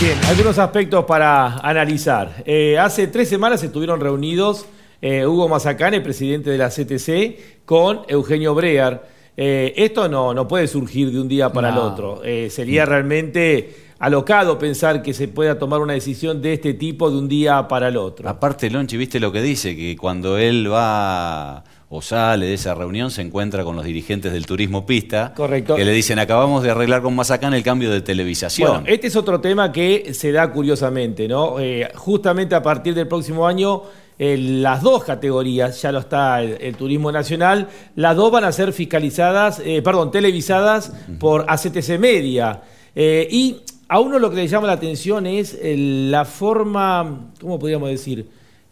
[0.00, 2.42] Bien, algunos aspectos para analizar.
[2.44, 4.66] Eh, hace tres semanas estuvieron reunidos
[5.06, 9.06] eh, Hugo Mazacane, presidente de la CTC, con Eugenio Brear.
[9.36, 12.22] Eh, esto no, no puede surgir de un día para el otro.
[12.24, 17.18] Eh, sería realmente alocado pensar que se pueda tomar una decisión de este tipo de
[17.18, 18.28] un día para el otro.
[18.28, 19.76] Aparte, Lonchi, ¿viste lo que dice?
[19.76, 21.64] Que cuando él va
[21.96, 25.32] o sale de esa reunión se encuentra con los dirigentes del turismo pista.
[25.32, 25.76] Correcto.
[25.76, 28.68] Que le dicen, acabamos de arreglar con Mazacán el cambio de televisación.
[28.68, 31.60] Bueno, este es otro tema que se da curiosamente, ¿no?
[31.60, 33.82] Eh, justamente a partir del próximo año,
[34.18, 38.50] eh, las dos categorías, ya lo está el, el turismo nacional, las dos van a
[38.50, 42.60] ser fiscalizadas, eh, perdón, televisadas por ACTC Media.
[42.96, 48.26] Y a uno lo que le llama la atención es la forma, ¿cómo podríamos decir?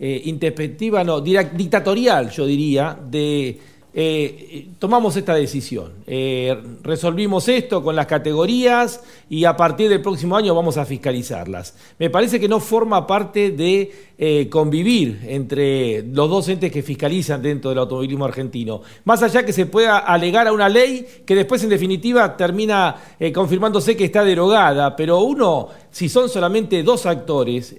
[0.04, 3.56] Eh, introspectiva, no, dictatorial, yo diría, de
[3.94, 5.92] eh, tomamos esta decisión.
[6.06, 11.74] Eh, resolvimos esto con las categorías y a partir del próximo año vamos a fiscalizarlas.
[11.98, 17.42] Me parece que no forma parte de eh, convivir entre los dos entes que fiscalizan
[17.42, 18.80] dentro del automovilismo argentino.
[19.04, 22.96] Más allá que se pueda alegar a una ley que después en definitiva termina
[23.34, 27.74] confirmándose que está derogada, pero uno, si son solamente dos actores,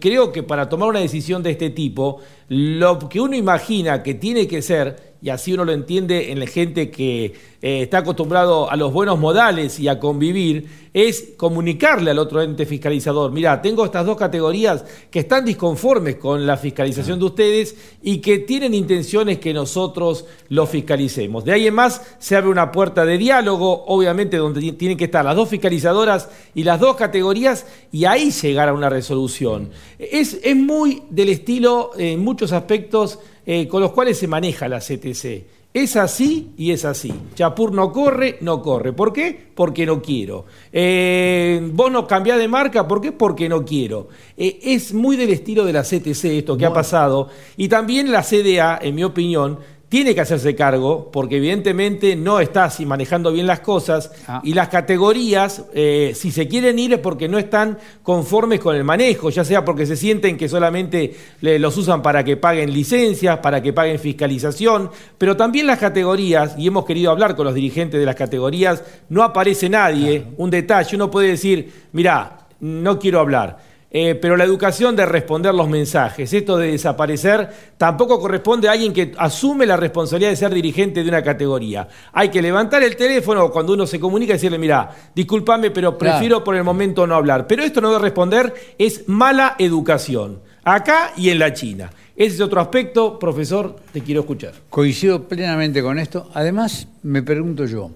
[0.00, 2.20] creo que para tomar una decisión de este tipo,
[2.54, 6.46] lo que uno imagina que tiene que ser, y así uno lo entiende en la
[6.46, 12.18] gente que eh, está acostumbrado a los buenos modales y a convivir, es comunicarle al
[12.18, 17.24] otro ente fiscalizador, mira, tengo estas dos categorías que están disconformes con la fiscalización de
[17.24, 21.44] ustedes y que tienen intenciones que nosotros los fiscalicemos.
[21.46, 25.04] De ahí en más se abre una puerta de diálogo, obviamente donde ti- tienen que
[25.04, 29.70] estar las dos fiscalizadoras y las dos categorías y ahí llegar a una resolución.
[29.98, 34.80] Es, es muy del estilo en muchos aspectos eh, con los cuales se maneja la
[34.80, 35.44] CTC.
[35.74, 37.10] Es así y es así.
[37.34, 38.92] Chapur no corre, no corre.
[38.92, 39.52] ¿Por qué?
[39.54, 40.44] Porque no quiero.
[40.70, 43.12] Eh, vos no cambiás de marca, ¿por qué?
[43.12, 44.08] Porque no quiero.
[44.36, 47.28] Eh, es muy del estilo de la CTC esto que ha pasado.
[47.56, 49.60] Y también la CDA, en mi opinión,
[49.92, 54.40] tiene que hacerse cargo porque evidentemente no está así manejando bien las cosas Ah.
[54.42, 58.84] y las categorías, eh, si se quieren ir es porque no están conformes con el
[58.84, 63.40] manejo, ya sea porque se sienten que solamente le- los usan para que paguen licencias,
[63.40, 68.00] para que paguen fiscalización, pero también las categorías, y hemos querido hablar con los dirigentes
[68.00, 73.71] de las categorías, no aparece nadie, un detalle, uno puede decir, mira, no quiero hablar.
[73.94, 78.94] Eh, pero la educación de responder los mensajes, esto de desaparecer, tampoco corresponde a alguien
[78.94, 81.86] que asume la responsabilidad de ser dirigente de una categoría.
[82.14, 86.14] Hay que levantar el teléfono cuando uno se comunica y decirle, mira, discúlpame, pero Claro.
[86.16, 87.46] prefiero por el momento no hablar.
[87.46, 91.90] Pero esto no de responder es mala educación, acá y en la China.
[92.16, 94.54] Ese es otro aspecto, profesor, te quiero escuchar.
[94.70, 96.30] Coincido plenamente con esto.
[96.32, 97.90] Además, me pregunto yo,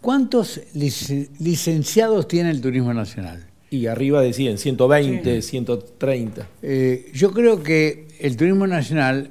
[0.00, 3.46] ¿cuántos lic- licenciados tiene el turismo nacional?
[3.70, 6.48] Y arriba de 100, 120, 130.
[6.62, 9.30] Eh, yo creo que el turismo nacional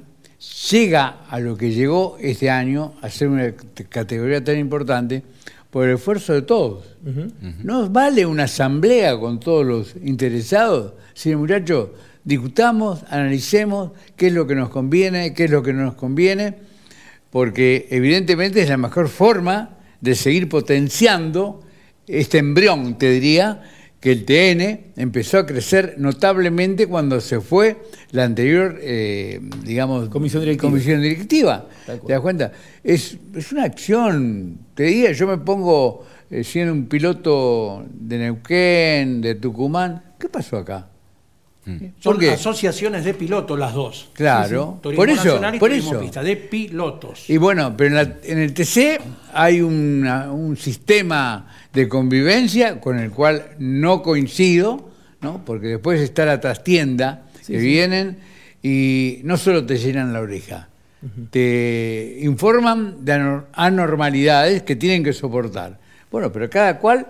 [0.71, 3.53] llega a lo que llegó este año, a ser una
[3.89, 5.23] categoría tan importante,
[5.69, 6.85] por el esfuerzo de todos.
[7.63, 11.89] No vale una asamblea con todos los interesados, sino muchachos,
[12.23, 16.55] discutamos, analicemos qué es lo que nos conviene, qué es lo que no nos conviene,
[17.29, 21.63] porque evidentemente es la mejor forma de seguir potenciando
[22.07, 23.61] este embrión, te diría,
[23.99, 27.77] que el TN empezó a crecer notablemente cuando se fue
[28.11, 30.69] la anterior, eh, digamos, Comisión directiva.
[30.69, 31.67] comisión directiva.
[31.85, 32.51] ¿Te das cuenta?
[32.83, 39.21] Es, es una acción, te diría, yo me pongo eh, siendo un piloto de Neuquén,
[39.21, 40.87] de Tucumán, ¿qué pasó acá?
[41.99, 42.31] Son ¿Por qué?
[42.31, 44.09] asociaciones de pilotos las dos.
[44.13, 45.99] Claro, por eso, y por eso.
[45.99, 47.29] pista, de pilotos.
[47.29, 48.99] Y bueno, pero en, la- en el TC
[49.33, 54.89] hay una- un sistema de convivencia con el cual no coincido,
[55.21, 55.43] ¿no?
[55.45, 58.17] porque después está la trastienda Sí, que vienen
[58.63, 60.67] y no solo te llenan la oreja,
[61.31, 65.77] te informan de anor- anormalidades que tienen que soportar.
[66.11, 67.07] Bueno, pero cada cual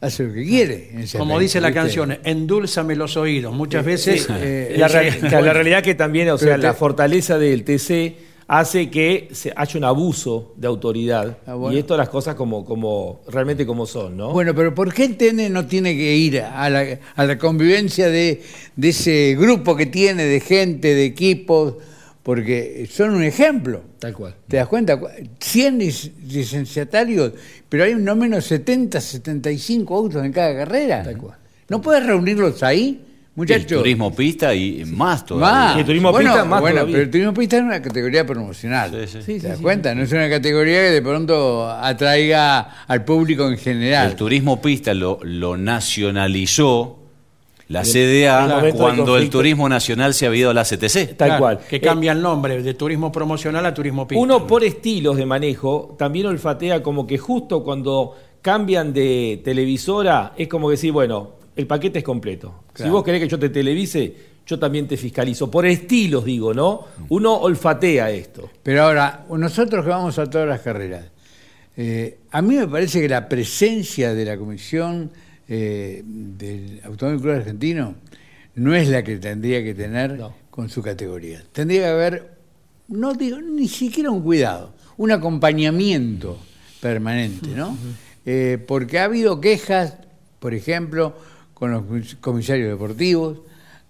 [0.00, 0.90] hace lo que quiere.
[1.16, 1.80] Como dice la ¿viste?
[1.80, 3.54] canción, endúlzame los oídos.
[3.54, 4.28] Muchas veces...
[4.40, 7.64] Eh, la, ese- real- que la realidad que también, o sea, te- la fortaleza del
[7.64, 8.14] TC
[8.50, 11.36] hace que se haya un abuso de autoridad.
[11.46, 11.76] Ah, bueno.
[11.76, 14.32] Y esto las cosas como, como realmente como son, ¿no?
[14.32, 18.08] Bueno, pero ¿por qué el TN no tiene que ir a la, a la convivencia
[18.08, 18.42] de,
[18.74, 21.74] de ese grupo que tiene de gente, de equipos?
[22.28, 23.82] Porque son un ejemplo.
[23.98, 24.34] Tal cual.
[24.46, 25.00] ¿Te das cuenta?
[25.40, 27.32] 100 lic- licenciatarios,
[27.70, 31.02] pero hay no menos 70, 75 autos en cada carrera.
[31.04, 31.38] Tal cual.
[31.70, 33.02] ¿No puedes reunirlos ahí,
[33.34, 33.72] muchachos?
[33.72, 35.48] El turismo pista y más todavía.
[35.68, 35.76] Más.
[35.76, 36.92] Y el turismo bueno, pista más bueno, todavía.
[36.92, 38.90] pero el turismo pista es una categoría promocional.
[38.90, 39.12] Sí, sí.
[39.20, 39.62] ¿Te sí, das sí.
[39.62, 39.94] cuenta?
[39.94, 44.10] No es una categoría que de pronto atraiga al público en general.
[44.10, 46.97] El turismo pista lo, lo nacionalizó
[47.68, 51.16] la CDA el cuando el turismo nacional se había ido a la CTC.
[51.16, 51.58] Tal Claro, cual.
[51.68, 54.22] Que Eh, cambia el nombre de turismo promocional a turismo pista.
[54.22, 60.48] Uno por estilos de manejo también olfatea como que justo cuando cambian de televisora es
[60.48, 62.64] como que sí, bueno, el paquete es completo.
[62.74, 64.14] Si vos querés que yo te televise,
[64.46, 65.50] yo también te fiscalizo.
[65.50, 66.84] Por estilos digo, ¿no?
[67.10, 68.48] Uno olfatea esto.
[68.62, 71.04] Pero ahora, nosotros que vamos a todas las carreras,
[71.76, 75.10] eh, a mí me parece que la presencia de la Comisión
[75.48, 77.94] eh, del Automóvil Club Argentino
[78.56, 80.34] no es la que tendría que tener No.
[80.50, 81.42] con su categoría.
[81.52, 82.30] Tendría que haber,
[82.88, 86.38] no digo, ni siquiera un cuidado, un acompañamiento
[86.80, 87.76] permanente, ¿no?
[88.26, 89.94] Eh, porque ha habido quejas,
[90.38, 91.16] por ejemplo,
[91.54, 93.38] con los comis- comisarios deportivos,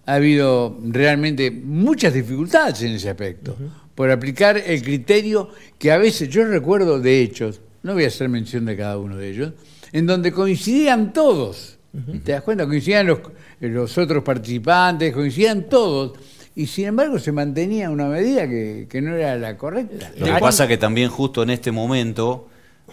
[0.05, 3.55] ha habido realmente muchas dificultades en ese aspecto,
[3.95, 8.29] por aplicar el criterio que a veces, yo recuerdo de hechos, no voy a hacer
[8.29, 9.53] mención de cada uno de ellos,
[9.91, 11.77] en donde coincidían todos,
[12.23, 12.65] ¿te das cuenta?
[12.65, 13.19] Coincidían los,
[13.59, 16.13] los otros participantes, coincidían todos,
[16.55, 20.11] y sin embargo se mantenía una medida que, que no era la correcta.
[20.17, 22.47] Lo que pasa que también justo en este momento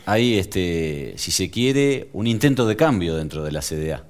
[0.05, 4.05] hay, este, si se quiere, un intento de cambio dentro de la CDA.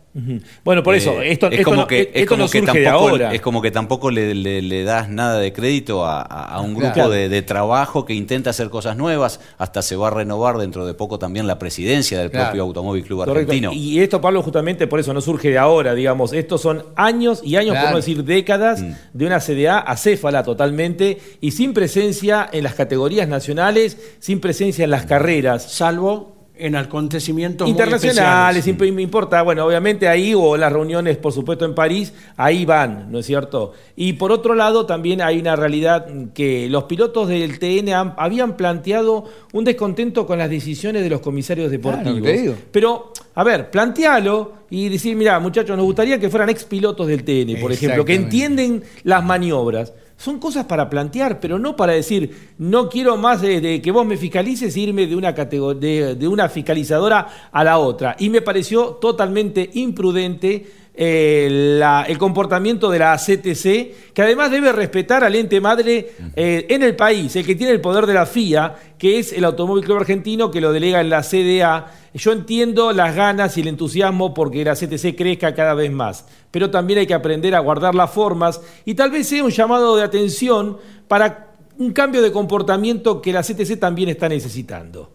[0.64, 2.58] Bueno, por eso, Eh, esto, es esto como no, que, es esto como no que
[2.60, 3.34] surge de tampoco, ahora.
[3.34, 6.74] es como que tampoco le, le- le das nada de crédito a, a- a un
[6.74, 7.10] grupo Claro.
[7.10, 10.94] de, de trabajo que intenta hacer cosas nuevas, hasta se va a renovar dentro de
[10.94, 12.46] poco también la presidencia del Claro.
[12.46, 13.52] propio Automóvil Club Correcto.
[13.52, 13.72] Argentino.
[13.72, 16.32] Y esto, Pablo, justamente por eso no surge de ahora, digamos.
[16.32, 17.90] Estos son años y años, por Claro.
[17.90, 18.92] no decir décadas, Mm.
[19.12, 24.90] de una CDA acéfala totalmente y sin presencia en las categorías nacionales, sin presencia en
[24.90, 25.70] las carreras.
[25.72, 28.64] Salvo en acontecimientos muy Internacionales, especiales.
[28.64, 33.10] siempre me importa, bueno, obviamente ahí o las reuniones, por supuesto, en París, ahí van,
[33.12, 33.72] ¿no es cierto?
[33.94, 38.56] Y por otro lado, también hay una realidad que los pilotos del TN han- habían
[38.56, 42.22] planteado un descontento con las decisiones de los comisarios deportivos.
[42.22, 42.54] te digo.
[42.72, 47.22] Pero, a ver, plantealo y decir, mira, muchachos, nos gustaría que fueran ex pilotos del
[47.24, 49.92] TN, por ejemplo, que entienden las maniobras.
[50.16, 54.16] Son cosas para plantear, pero no para decir, no quiero más de, que vos me
[54.16, 58.16] fiscalices e irme de una, de, de una fiscalizadora a la otra.
[58.18, 60.66] Y me pareció totalmente imprudente
[60.98, 66.82] eh, el comportamiento de la CTC, que además debe respetar al ente madre eh, en
[66.82, 69.98] el país, el que tiene el poder de la FIA, que es el Automóvil Club
[69.98, 71.92] Argentino, que lo delega en la CDA.
[72.14, 76.70] Yo entiendo las ganas y el entusiasmo porque la CTC crezca cada vez más, pero
[76.70, 80.02] también hay que aprender a guardar las formas y tal vez sea un llamado de
[80.02, 80.78] atención
[81.08, 85.12] para un cambio de comportamiento que la CTC también está necesitando.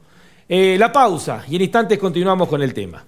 [0.48, 3.04] Eh, la pausa y en instantes continuamos con el tema.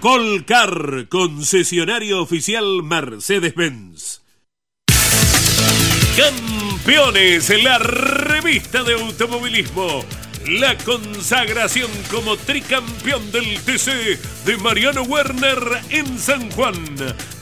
[0.00, 4.22] Colcar, concesionario oficial Mercedes-Benz.
[6.16, 10.04] Campeones, en la revista de automovilismo
[10.48, 15.58] la consagración como tricampeón del TC de Mariano Werner
[15.90, 16.74] en San Juan.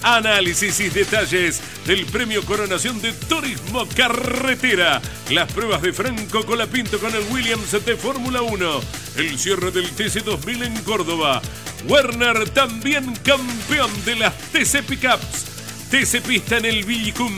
[0.02, 5.00] Análisis y detalles del premio Coronación de Turismo Carretera.
[5.30, 8.80] Las pruebas de Franco Colapinto con el Williams de Fórmula 1.
[9.16, 11.40] El cierre del TC 2000 en Córdoba.
[11.88, 15.46] Werner también campeón de las TC Pickups.
[15.90, 17.32] TC Pista en el Villicum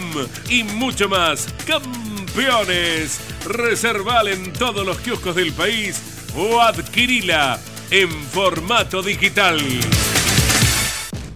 [0.48, 1.46] y mucho más.
[1.66, 3.20] Campeones.
[3.48, 6.00] Reserval en todos los kioscos del país
[6.36, 7.58] o adquirila
[7.90, 9.58] en formato digital.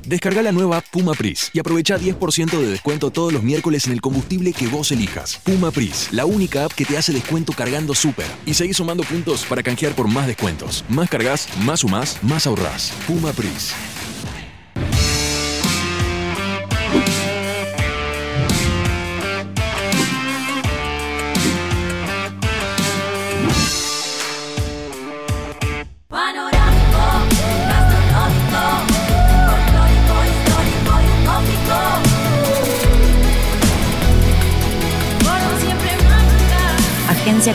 [0.04, 4.00] Descarga la nueva Puma Pris y aprovecha 10% de descuento todos los miércoles en el
[4.00, 5.40] combustible que vos elijas.
[5.44, 8.26] Puma Pris, la única app que te hace descuento cargando súper.
[8.44, 10.84] Y seguís sumando puntos para canjear por más descuentos.
[10.88, 12.92] Más cargas, más sumás, más ahorrás.
[13.06, 13.72] Puma Pris.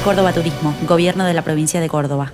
[0.07, 2.31] Córdoba Turismo, Gobierno de la Provincia de Córdoba.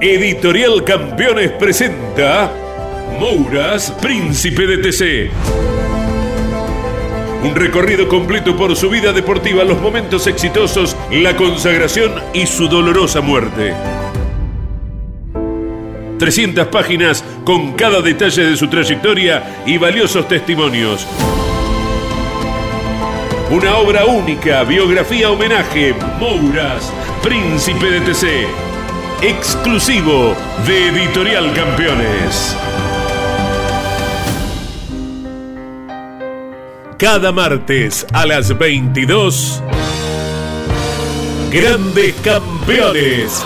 [0.00, 2.50] Editorial Campeones presenta
[3.20, 5.30] Mouras, Príncipe de TC.
[7.44, 13.20] Un recorrido completo por su vida deportiva, los momentos exitosos, la consagración y su dolorosa
[13.20, 13.72] muerte.
[16.18, 21.06] 300 páginas con cada detalle de su trayectoria y valiosos testimonios.
[23.50, 28.46] Una obra única, biografía homenaje, Mouras, Príncipe de TC.
[29.22, 32.56] Exclusivo de Editorial Campeones.
[36.96, 39.60] Cada martes a las 22.
[41.50, 43.44] Grandes Campeones.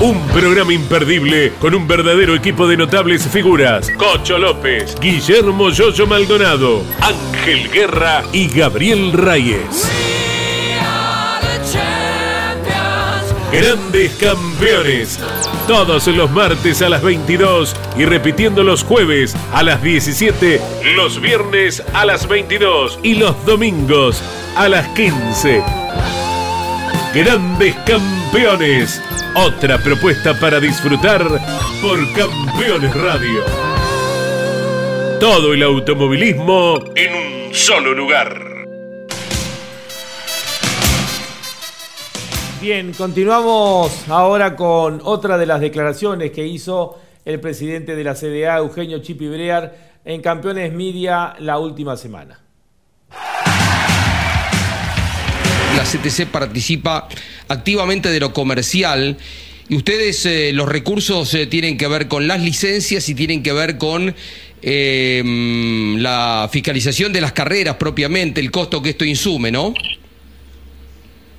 [0.00, 3.90] Un programa imperdible con un verdadero equipo de notables figuras.
[3.98, 9.90] Cocho López, Guillermo Yoyo Maldonado, Ángel Guerra y Gabriel Reyes.
[13.52, 15.18] Grandes campeones.
[15.68, 20.62] Todos los martes a las 22 y repitiendo los jueves a las 17,
[20.96, 24.22] los viernes a las 22 y los domingos
[24.56, 25.62] a las 15.
[27.12, 29.02] Grandes campeones.
[29.34, 31.26] Otra propuesta para disfrutar
[31.82, 33.40] por Campeones Radio.
[35.18, 38.40] Todo el automovilismo en un solo lugar.
[42.60, 48.58] Bien, continuamos ahora con otra de las declaraciones que hizo el presidente de la CDA,
[48.58, 52.38] Eugenio Chipi Brear, en Campeones Media la última semana.
[55.80, 57.08] La CTC participa
[57.48, 59.16] activamente de lo comercial
[59.66, 63.54] y ustedes eh, los recursos eh, tienen que ver con las licencias y tienen que
[63.54, 64.14] ver con
[64.60, 69.72] eh, mm, la fiscalización de las carreras propiamente, el costo que esto insume, ¿no?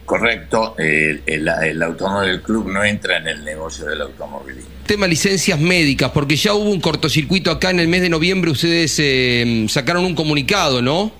[0.06, 4.72] Correcto, el, el, el automóvil del club no entra en el negocio del automovilismo.
[4.88, 8.96] Tema licencias médicas, porque ya hubo un cortocircuito acá en el mes de noviembre, ustedes
[8.98, 11.12] eh, sacaron un comunicado, ¿no?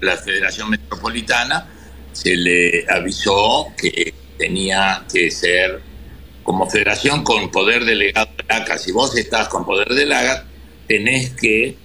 [0.00, 1.77] La Federación Metropolitana
[2.12, 5.80] se le avisó que tenía que ser
[6.42, 8.78] como federación con poder delegado de ACA.
[8.78, 10.44] Si vos estás con poder delegado,
[10.86, 11.76] tenés que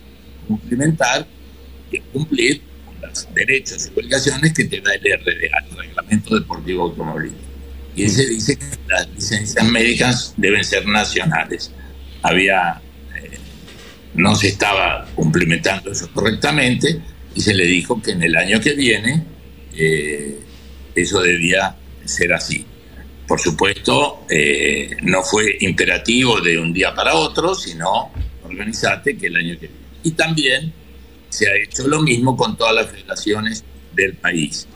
[0.47, 1.27] cumplimentar
[1.91, 2.61] y cumplir
[3.01, 7.43] los derechos y obligaciones que te da el RDA, el Reglamento Deportivo Automovilístico.
[7.95, 11.71] Y ese dice que las licencias médicas deben ser nacionales.
[12.21, 12.81] Había,
[13.15, 13.37] eh,
[14.15, 17.01] no se estaba cumplimentando eso correctamente
[17.35, 19.23] y se le dijo que en el año que viene
[19.75, 20.39] eh,
[20.95, 22.65] eso debía ser así.
[23.27, 28.11] por supuesto, eh, no fue imperativo de un día para otro, sino
[28.43, 29.83] organizate que el año que viene.
[30.03, 30.73] Y también
[31.29, 33.63] se ha hecho lo mismo con todas las federaciones
[33.95, 34.67] del país.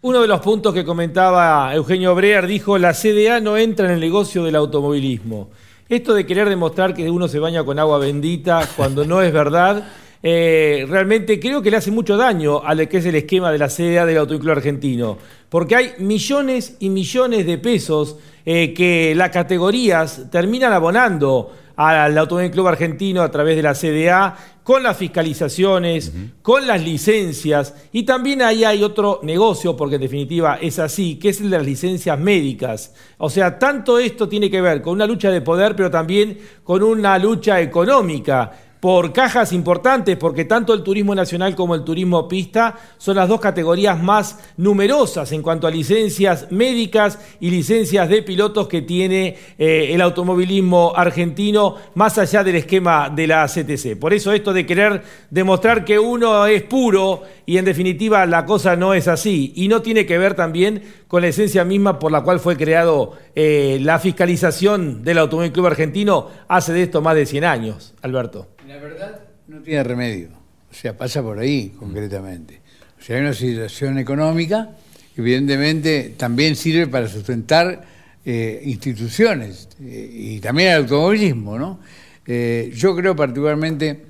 [0.00, 4.00] Uno de los puntos que comentaba Eugenio Breer dijo, la CDA no entra en el
[4.00, 5.50] negocio del automovilismo.
[5.88, 9.84] Esto de querer demostrar que uno se baña con agua bendita cuando no es verdad,
[10.26, 13.58] eh, realmente creo que le hace mucho daño a lo que es el esquema de
[13.58, 15.18] la CDA del Automóvil Argentino,
[15.50, 18.16] porque hay millones y millones de pesos
[18.46, 24.34] eh, que las categorías terminan abonando al Automóvil Club Argentino a través de la CDA,
[24.62, 26.10] con las fiscalizaciones,
[26.40, 31.30] con las licencias, y también ahí hay otro negocio, porque en definitiva es así, que
[31.30, 32.94] es el de las licencias médicas.
[33.18, 36.82] O sea, tanto esto tiene que ver con una lucha de poder, pero también con
[36.82, 38.52] una lucha económica
[38.84, 43.40] por cajas importantes, porque tanto el turismo nacional como el turismo pista son las dos
[43.40, 49.88] categorías más numerosas en cuanto a licencias médicas y licencias de pilotos que tiene eh,
[49.90, 53.98] el automovilismo argentino, más allá del esquema de la CTC.
[53.98, 58.76] Por eso esto de querer demostrar que uno es puro y en definitiva la cosa
[58.76, 62.20] no es así, y no tiene que ver también con la esencia misma por la
[62.20, 67.24] cual fue creado eh, la fiscalización del Automóvil Club Argentino hace de esto más de
[67.24, 68.53] 100 años, Alberto.
[68.74, 70.30] La verdad no tiene remedio,
[70.68, 72.60] o sea, pasa por ahí concretamente.
[72.98, 74.70] O sea, hay una situación económica
[75.14, 77.84] que evidentemente también sirve para sustentar
[78.24, 81.78] eh, instituciones eh, y también el automovilismo, ¿no?
[82.26, 84.06] Eh, yo creo particularmente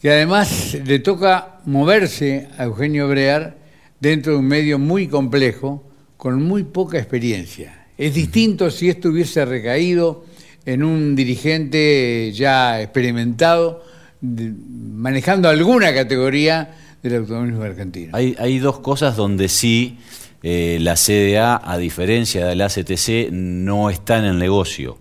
[0.00, 3.58] que además le toca moverse a Eugenio Brear
[4.00, 5.84] dentro de un medio muy complejo,
[6.16, 7.88] con muy poca experiencia.
[7.98, 10.24] Es distinto si esto hubiese recaído
[10.64, 13.84] en un dirigente ya experimentado,
[14.20, 18.16] manejando alguna categoría del automovilismo argentino.
[18.16, 19.98] Hay, hay dos cosas donde sí
[20.42, 24.98] eh, la CDA, a diferencia de la CTC, no está en el negocio.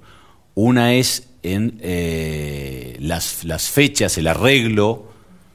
[0.56, 5.10] Una es en eh, las, las fechas, el arreglo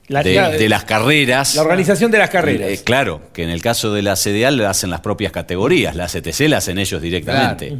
[0.09, 1.55] de, las carreras.
[1.55, 2.71] La organización de las carreras.
[2.71, 6.07] Eh, claro, que en el caso de la CDA lo hacen las propias categorías, la
[6.07, 7.77] CTC la hacen ellos directamente.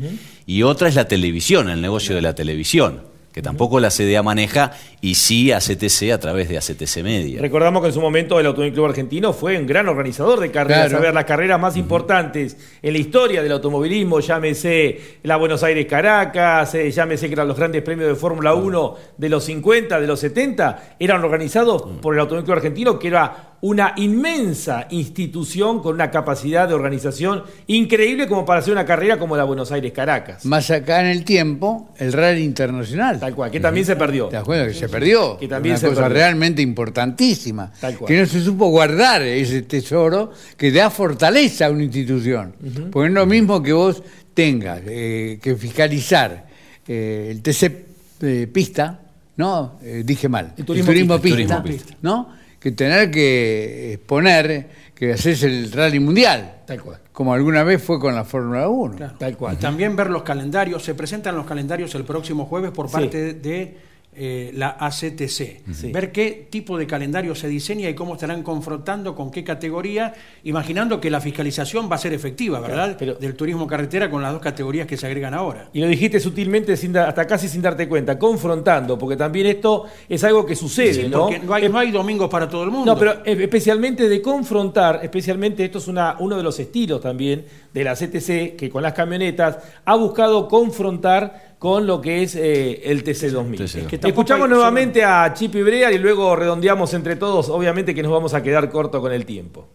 [0.47, 4.71] Y otra es la televisión, el negocio de la televisión que tampoco la CDA maneja,
[5.01, 7.41] y sí ACTC a través de ACTC Media.
[7.41, 10.95] Recordamos que en su momento el Automóvil Club Argentino fue un gran organizador de carreras,
[10.95, 15.85] a ver las carreras más importantes en la historia del automovilismo, llámese la Buenos Aires
[15.87, 20.07] Caracas, eh, llámese que eran los grandes premios de Fórmula 1 de los 50, de
[20.07, 25.95] los 70, eran organizados por el Automóvil Club Argentino, que era una inmensa institución con
[25.95, 30.45] una capacidad de organización increíble como para hacer una carrera como la Buenos Aires Caracas.
[30.45, 33.19] Más acá en el tiempo, el Rally Internacional.
[33.19, 34.29] Tal cual, que también se perdió.
[34.29, 35.39] ¿Te das cuenta que se perdió?
[35.39, 37.73] Que también una cosa realmente importantísima.
[38.07, 42.53] Que no se supo guardar ese tesoro que da fortaleza a una institución.
[42.93, 44.03] Porque no es lo mismo que vos
[44.35, 46.49] tengas eh, que fiscalizar
[46.87, 47.73] eh, el TC
[48.21, 49.01] eh, pista,
[49.39, 49.79] ¿no?
[50.05, 50.53] dije mal.
[50.55, 51.65] El turismo, pista,
[52.03, 52.44] ¿no?
[52.65, 56.63] Que tener que exponer que haces el rally mundial.
[56.67, 56.99] Tal cual.
[57.13, 59.19] Como alguna vez fue con la Fórmula 1.
[59.19, 59.57] tal cual.
[59.57, 60.83] Y también ver los calendarios.
[60.83, 63.77] Se presentan los calendarios el próximo jueves por parte de
[64.17, 65.93] eh, la ACTC.
[65.93, 71.01] Ver qué tipo de calendario se diseña y cómo estarán confrontando con qué categoría, imaginando
[71.01, 72.97] que la fiscalización va a ser efectiva, ¿verdad?
[72.99, 75.69] pero, Del turismo carretera con las dos categorías que se agregan ahora.
[75.73, 80.23] Y lo dijiste sutilmente, sin hasta casi sin darte cuenta, confrontando, porque también esto es
[80.25, 81.23] algo que sucede, ¿no?
[81.23, 82.93] Porque no hay, no hay domingos para todo el mundo.
[82.93, 87.85] No, pero especialmente de confrontar, especialmente esto es una, uno de los estilos también de
[87.85, 93.03] la CTC, que con las camionetas ha buscado confrontar con lo que es eh, el
[93.03, 94.07] TC2000.
[94.07, 98.35] Escuchamos nuevamente a Chip y Brea y luego redondeamos entre todos, obviamente que nos vamos
[98.35, 99.67] a quedar corto con el tiempo.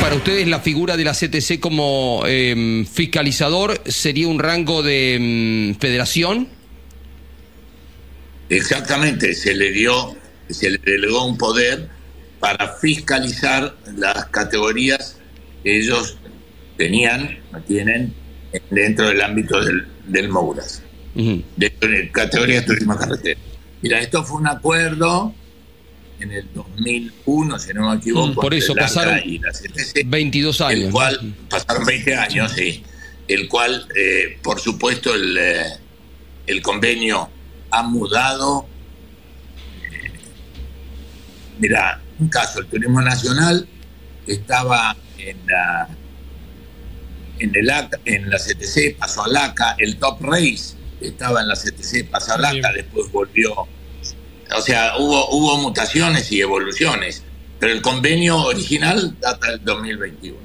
[0.00, 5.74] Para ustedes la figura de la CTC como em, fiscalizador sería un rango de em,
[5.74, 6.48] federación?
[8.48, 10.16] Exactamente, se le dio,
[10.48, 11.90] se le delegó un poder
[12.40, 15.18] para fiscalizar las categorías
[15.62, 16.16] que ellos
[16.78, 18.23] tenían, tienen
[18.70, 20.82] dentro del ámbito del, del MOURAS,
[21.14, 23.40] de, categoría de turismo carretera.
[23.82, 25.34] Mira, esto fue un acuerdo
[26.20, 28.28] en el 2001, si no me equivoco.
[28.28, 29.20] Mm, por eso pasaron
[30.06, 30.86] 22 años.
[30.86, 32.82] El cual, pasaron 20 años, sí.
[33.28, 35.64] El cual, eh, por supuesto, el, eh,
[36.46, 37.28] el convenio
[37.70, 38.66] ha mudado.
[39.92, 40.10] Eh,
[41.58, 43.66] mira, un caso, el turismo nacional
[44.26, 45.88] estaba en la
[47.38, 47.70] en, el
[48.04, 52.44] en la CTC, pasó al ACA, el Top Race estaba en la CTC, pasó al
[52.44, 53.52] ACA, después volvió.
[53.54, 57.22] O sea, hubo, hubo mutaciones y evoluciones.
[57.58, 60.38] pero el convenio original data del 2021.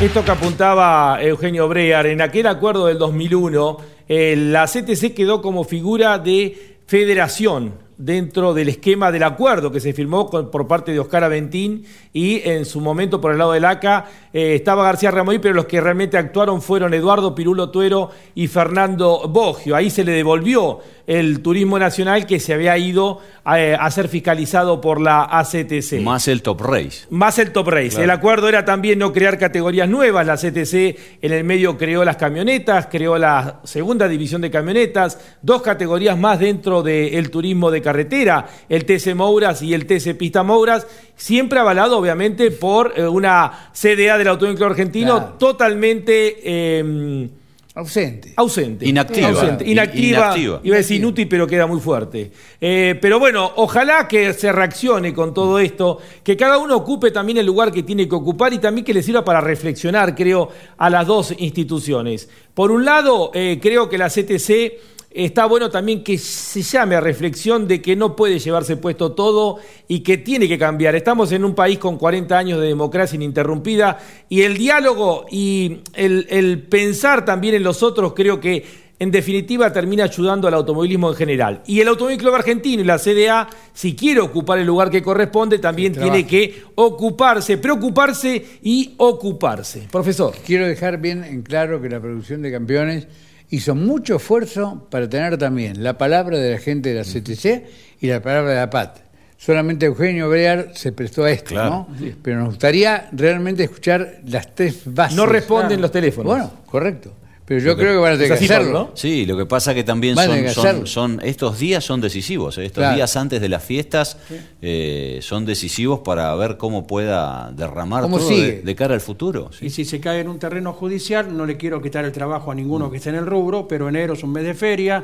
[0.00, 3.78] Esto que apuntaba Eugenio Brear, en aquel acuerdo del 2001,
[4.08, 9.92] eh, la CTC quedó como figura de federación dentro del esquema del acuerdo que se
[9.92, 14.06] firmó por parte de Oscar Aventín y en su momento por el lado del ACA
[14.32, 19.28] eh, estaba García Ramoy, pero los que realmente actuaron fueron Eduardo Pirulo Tuero y Fernando
[19.28, 19.74] Bogio.
[19.74, 20.78] Ahí se le devolvió
[21.08, 23.20] el turismo nacional que se había ido
[23.56, 26.02] eh, a, ser fiscalizado por la ACTC.
[26.02, 27.06] Más el top race.
[27.08, 28.02] Más el top race.
[28.02, 30.26] El acuerdo era también no crear categorías nuevas.
[30.26, 30.74] La ACTC
[31.22, 36.40] en el medio creó las camionetas, creó la segunda división de camionetas, dos categorías más
[36.40, 40.86] dentro del turismo de carretera, el TC Mouras y el TC Pista Mouras,
[41.16, 46.78] siempre avalado obviamente por eh, una CDA del Automóvil Argentino totalmente...
[46.78, 47.30] Em,
[47.78, 48.32] Ausente.
[48.34, 48.88] Ausente.
[48.88, 49.56] Inactiva.
[49.64, 50.34] Inactiva.
[50.64, 52.32] Iba a decir inútil, pero queda muy fuerte.
[52.60, 57.38] Eh, pero bueno, ojalá que se reaccione con todo esto, que cada uno ocupe también
[57.38, 60.90] el lugar que tiene que ocupar y también que le sirva para reflexionar, creo, a
[60.90, 62.28] las dos instituciones.
[62.52, 67.00] Por un lado, eh, creo que la CTC está bueno también que se llame a
[67.00, 69.58] reflexión de que no puede llevarse puesto todo
[69.88, 70.94] y que tiene que cambiar.
[70.94, 73.98] Estamos en un país con 40 años de democracia ininterrumpida
[74.28, 80.04] y el diálogo y el, pensar también en los otros creo que en definitiva termina
[80.04, 81.62] ayudando al automovilismo en general.
[81.66, 85.58] Y el Automóvil Club Argentino y la CDA, si quiere ocupar el lugar que corresponde,
[85.58, 89.88] también tiene que ocuparse, preocuparse y ocuparse.
[89.90, 90.34] Profesor.
[90.44, 93.06] Quiero dejar bien en claro que la producción de campeones
[93.50, 98.06] hizo mucho esfuerzo para tener también la palabra de la gente de la CTC y
[98.06, 98.98] la palabra de la PAT.
[99.36, 101.88] Solamente Eugenio Brear se prestó a esto, ¿no?
[102.22, 105.16] Pero nos gustaría realmente escuchar las tres bases.
[105.16, 106.32] No responden los teléfonos.
[106.32, 107.12] Bueno, correcto.
[107.48, 108.90] Pero yo creo que van a tener que hacerlo.
[108.92, 110.14] Sí, lo que pasa que también
[110.52, 112.58] son, son, estos días son decisivos.
[112.58, 112.66] ¿eh?
[112.66, 114.18] Estos días antes de las fiestas
[114.60, 119.50] eh, son decisivos para ver cómo pueda derramar todo de, cara al futuro.
[119.62, 122.54] Y si se cae en un terreno judicial, no le quiero quitar el trabajo a
[122.54, 125.02] ninguno que esté en el rubro, pero enero es un mes de feria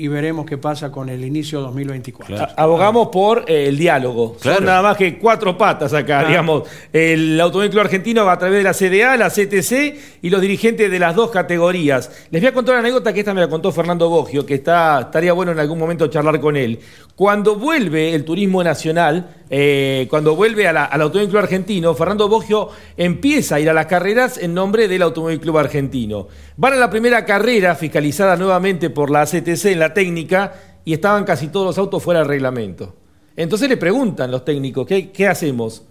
[0.00, 2.54] y veremos qué pasa con el inicio 2024.
[2.56, 4.34] Abogamos por eh, el diálogo.
[4.40, 6.62] Son nada más que cuatro patas acá, digamos.
[6.90, 10.98] El Automóvil Argentino va a través de la CDA, la CTC y los dirigentes de
[10.98, 12.10] las dos categorías.
[12.30, 15.00] Les voy a contar una anécdota que esta me la contó Fernando Bogio, que está,
[15.00, 16.80] estaría bueno en algún momento charlar con él.
[17.20, 23.56] Cuando vuelve el turismo nacional, eh, cuando vuelve al Automóvil Club Argentino, Fernando Bogio empieza
[23.56, 26.28] a ir a las carreras en nombre del Automóvil Club Argentino.
[26.56, 31.24] Van a la primera carrera fiscalizada nuevamente por la CTC en la técnica y estaban
[31.24, 32.96] casi todos los autos fuera del reglamento.
[33.36, 35.82] Entonces le preguntan los técnicos, ¿qué, hacemos?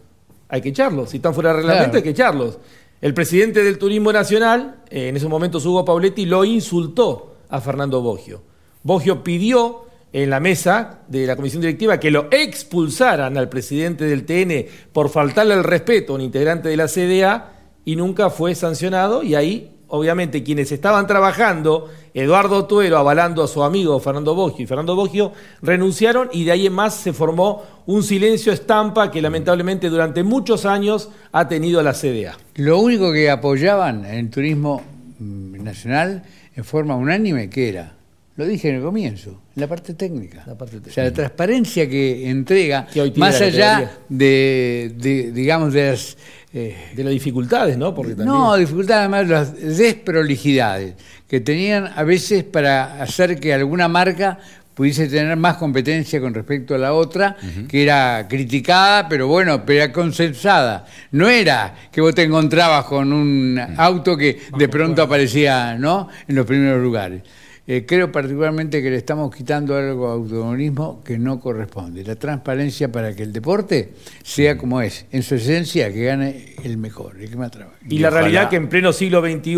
[0.48, 2.58] Hay que echarlos, si están fuera del reglamento hay que echarlos.
[3.02, 8.02] El presidente del Turismo Nacional, eh, en ese momento Hugo Pauletti, lo insultó a Fernando
[8.02, 8.42] Bogio.
[8.82, 14.26] Bogio pidió en la mesa de la comisión directiva que lo expulsaran al presidente del
[14.26, 17.54] TN por faltarle el respeto a un integrante de la CDA
[17.86, 23.64] y nunca fue sancionado y ahí obviamente quienes estaban trabajando, Eduardo Tuero avalando a su
[23.64, 25.32] amigo Fernando Bogio y Fernando Bogio
[25.62, 30.66] renunciaron y de ahí en más se formó un silencio estampa que lamentablemente durante muchos
[30.66, 32.38] años ha tenido la CDA.
[32.56, 34.82] Lo único que apoyaban en el turismo
[35.18, 36.24] mm, nacional
[36.56, 37.99] en forma unánime, ¿qué era?
[38.40, 40.46] Lo dije en el comienzo, en la parte técnica.
[40.48, 40.92] La parte técnica.
[40.92, 42.88] O sea, la transparencia que entrega,
[43.18, 44.94] más allá de,
[45.34, 46.16] digamos, de las...
[46.54, 47.94] Eh, de las dificultades, ¿no?
[47.94, 50.96] Porque No, dificultades, además las desprolijidades
[51.28, 54.40] que tenían a veces para hacer que alguna marca
[54.74, 57.36] pudiese tener más competencia con respecto a la otra,
[57.68, 60.86] que era criticada, pero bueno, pero era consensada.
[61.12, 66.08] No era que vos te encontrabas con un auto que de pronto aparecía ¿no?
[66.26, 67.22] en los primeros lugares.
[67.72, 72.04] Eh, creo particularmente que le estamos quitando algo a automovilismo que no corresponde.
[72.04, 73.92] La transparencia para que el deporte
[74.24, 77.78] sea como es, en su esencia, que gane el mejor, el que más trabaja.
[77.88, 79.54] Y, la realidad que en pleno siglo XXI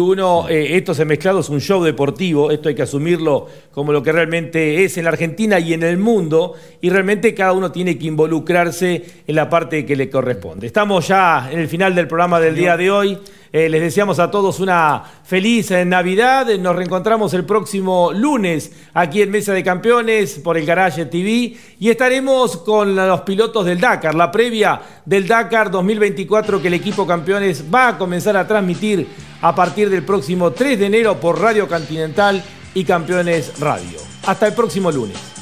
[0.49, 4.12] eh, esto se mezclado es un show deportivo, esto hay que asumirlo como lo que
[4.12, 8.07] realmente es en la Argentina y en el mundo, y realmente cada uno tiene que
[8.07, 10.68] involucrarse en la parte que le corresponde.
[10.68, 13.18] Estamos ya en el final del programa del día de hoy.
[13.54, 16.47] Eh, les deseamos a todos una feliz eh, Navidad.
[16.58, 21.89] Nos reencontramos el próximo lunes aquí en Mesa de Campeones por el Garage TV y
[21.89, 27.66] estaremos con los pilotos del Dakar, la previa del Dakar 2024 que el equipo Campeones
[27.74, 29.08] va a comenzar a transmitir
[29.41, 32.41] a partir del próximo 3 de enero por Radio Continental
[32.74, 33.99] y Campeones Radio.
[34.26, 35.41] Hasta el próximo lunes.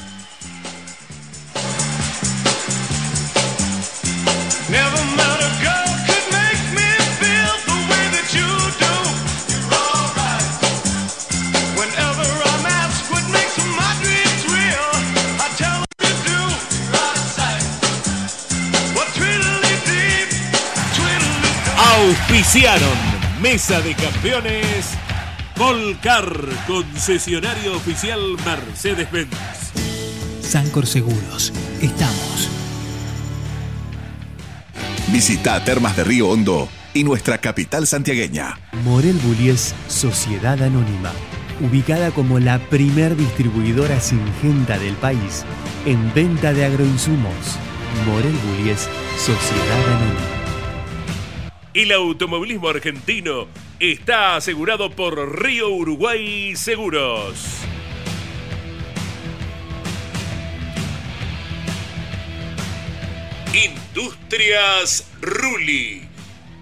[22.40, 22.96] Auspiciaron
[23.42, 24.94] Mesa de Campeones.
[25.58, 26.24] Volcar,
[26.66, 29.28] concesionario oficial Mercedes-Benz.
[30.40, 31.52] Sancor Seguros.
[31.82, 32.48] Estamos.
[35.08, 38.58] Visita Termas de Río Hondo y nuestra capital santiagueña.
[38.84, 41.12] Morel Bullies Sociedad Anónima.
[41.60, 45.44] Ubicada como la primer distribuidora singenta del país
[45.84, 47.58] en venta de agroinsumos.
[48.06, 48.88] Morel Bullies
[49.18, 50.39] Sociedad Anónima.
[51.72, 53.46] El automovilismo argentino
[53.78, 57.46] está asegurado por Río Uruguay Seguros.
[63.54, 66.08] Industrias Ruli.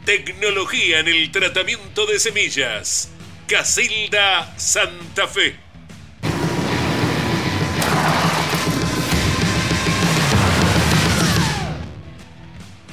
[0.05, 3.11] Tecnología en el tratamiento de semillas.
[3.47, 5.69] Casilda Santa Fe.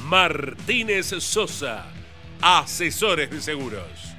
[0.06, 1.84] Martínez Sosa,
[2.40, 4.14] asesores de seguros.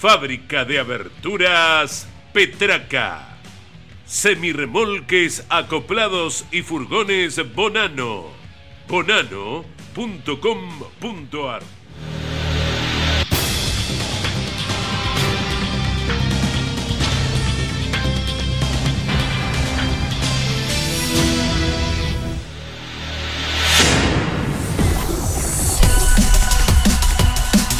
[0.00, 3.38] Fábrica de aberturas Petraca.
[4.04, 8.26] Semirremolques acoplados y furgones Bonano.
[8.88, 9.64] Bonano.com.ar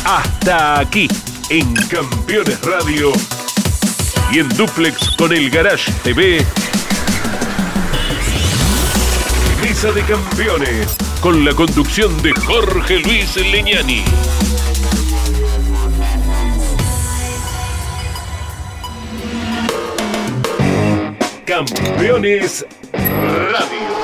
[0.05, 1.09] Hasta aquí,
[1.49, 3.11] en Campeones Radio
[4.31, 6.45] y en Duplex con el Garage TV.
[9.63, 14.05] Mesa de Campeones, con la conducción de Jorge Luis Leñani.
[21.47, 24.04] Campeones Radio.